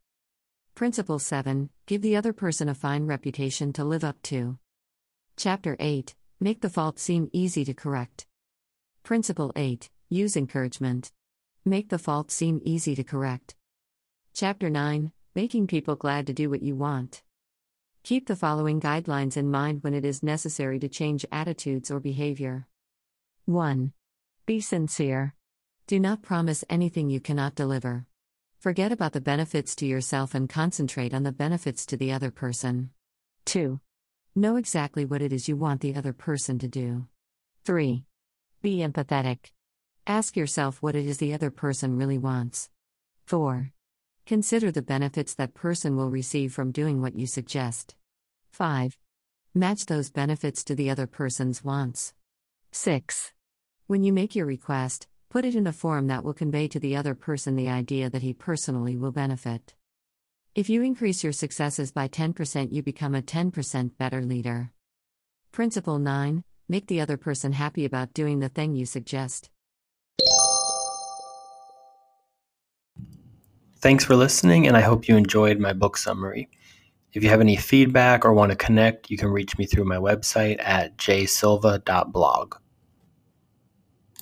Principle 0.75 1.19
7 1.19 1.69
Give 1.86 2.01
the 2.01 2.15
other 2.15 2.32
person 2.32 2.69
a 2.69 2.73
fine 2.73 3.08
reputation 3.08 3.73
to 3.73 3.84
live 3.84 4.06
up 4.06 4.21
to. 4.21 4.58
Chapter 5.36 5.75
8 5.78 6.15
Make 6.39 6.62
the 6.62 6.69
fault 6.69 6.99
seem 6.99 7.30
easy 7.34 7.65
to 7.65 7.73
correct. 7.73 8.28
Principle 9.04 9.51
8 9.58 9.89
Use 10.08 10.38
encouragement. 10.38 11.12
Make 11.65 11.89
the 11.89 11.99
fault 11.99 12.32
seem 12.32 12.62
easy 12.63 12.95
to 12.95 13.04
correct. 13.04 13.56
Chapter 14.36 14.69
9 14.69 15.13
Making 15.34 15.65
People 15.65 15.95
Glad 15.95 16.28
to 16.28 16.34
Do 16.34 16.50
What 16.50 16.62
You 16.62 16.76
Want. 16.76 17.24
Keep 18.04 18.28
the 18.28 18.36
following 18.36 18.82
guidelines 18.82 19.38
in 19.38 19.50
mind 19.50 19.82
when 19.82 19.93
it 19.93 20.04
is 20.04 20.21
necessary 20.21 20.78
to 20.80 20.89
change 20.89 21.26
attitudes 21.32 21.89
or 21.89 22.02
behavior. 22.02 22.67
1. 23.45 23.93
Be 24.45 24.60
sincere. 24.60 25.36
Do 25.88 26.02
not 26.02 26.21
promise 26.21 26.65
anything 26.69 27.10
you 27.10 27.21
cannot 27.21 27.56
deliver. 27.56 28.08
Forget 28.60 28.91
about 28.91 29.13
the 29.13 29.21
benefits 29.21 29.74
to 29.78 29.86
yourself 29.86 30.36
and 30.36 30.50
concentrate 30.50 31.13
on 31.13 31.24
the 31.24 31.32
benefits 31.32 31.86
to 31.86 31.95
the 31.95 32.12
other 32.12 32.30
person. 32.30 32.89
2. 33.45 33.80
Know 34.36 34.58
exactly 34.58 35.06
what 35.06 35.21
it 35.21 35.32
is 35.32 35.48
you 35.48 35.56
want 35.56 35.80
the 35.80 35.95
other 35.95 36.12
person 36.12 36.60
to 36.60 36.67
do. 36.67 37.08
3. 37.63 38.04
Be 38.62 38.80
empathetic. 38.80 39.52
Ask 40.06 40.36
yourself 40.36 40.82
what 40.82 40.98
it 40.98 41.06
is 41.06 41.19
the 41.19 41.34
other 41.34 41.52
person 41.52 41.95
really 41.95 42.17
wants. 42.17 42.69
4. 43.28 43.71
Consider 44.26 44.72
the 44.72 44.82
benefits 44.82 45.36
that 45.36 45.54
person 45.54 45.96
will 45.96 46.10
receive 46.10 46.52
from 46.52 46.72
doing 46.72 47.00
what 47.00 47.16
you 47.16 47.28
suggest. 47.28 47.96
5. 48.54 48.98
Match 49.54 49.86
those 49.86 50.10
benefits 50.10 50.64
to 50.64 50.74
the 50.74 50.90
other 50.90 51.06
person's 51.06 51.64
wants. 51.64 52.16
6. 52.72 53.34
When 53.86 54.04
you 54.04 54.12
make 54.12 54.36
your 54.36 54.48
request, 54.48 55.08
put 55.30 55.46
it 55.46 55.56
in 55.56 55.68
a 55.68 55.72
form 55.72 56.08
that 56.08 56.24
will 56.24 56.34
convey 56.34 56.68
to 56.70 56.80
the 56.80 56.96
other 56.96 57.14
person 57.14 57.56
the 57.56 57.70
idea 57.70 58.10
that 58.10 58.24
he 58.24 58.34
personally 58.34 58.98
will 58.98 59.12
benefit. 59.12 59.76
If 60.56 60.70
you 60.70 60.82
increase 60.82 61.24
your 61.24 61.34
successes 61.34 61.92
by 61.92 62.08
10%, 62.08 62.74
you 62.74 62.82
become 62.82 63.14
a 63.14 63.22
10% 63.22 63.92
better 64.00 64.24
leader. 64.24 64.72
Principle 65.52 66.00
9 66.00 66.44
Make 66.68 66.88
the 66.88 67.00
other 67.00 67.18
person 67.18 67.52
happy 67.52 67.86
about 67.86 68.16
doing 68.16 68.40
the 68.40 68.50
thing 68.50 68.74
you 68.74 68.88
suggest. 68.88 69.52
Thanks 73.86 74.04
for 74.04 74.15
listening, 74.15 74.65
and 74.65 74.76
I 74.76 74.82
hope 74.82 75.08
you 75.08 75.15
enjoyed 75.15 75.60
my 75.60 75.71
book 75.71 75.95
summary. 75.95 76.50
If 77.13 77.21
you 77.21 77.30
have 77.30 77.39
any 77.39 77.56
feedback 77.56 78.26
or 78.26 78.34
want 78.34 78.50
to 78.50 78.56
connect, 78.56 79.12
you 79.12 79.15
can 79.15 79.30
reach 79.30 79.60
me 79.60 79.67
through 79.67 79.86
my 79.86 79.98
website 79.98 80.60
at 80.60 80.98
jsilva.blog. 80.98 82.56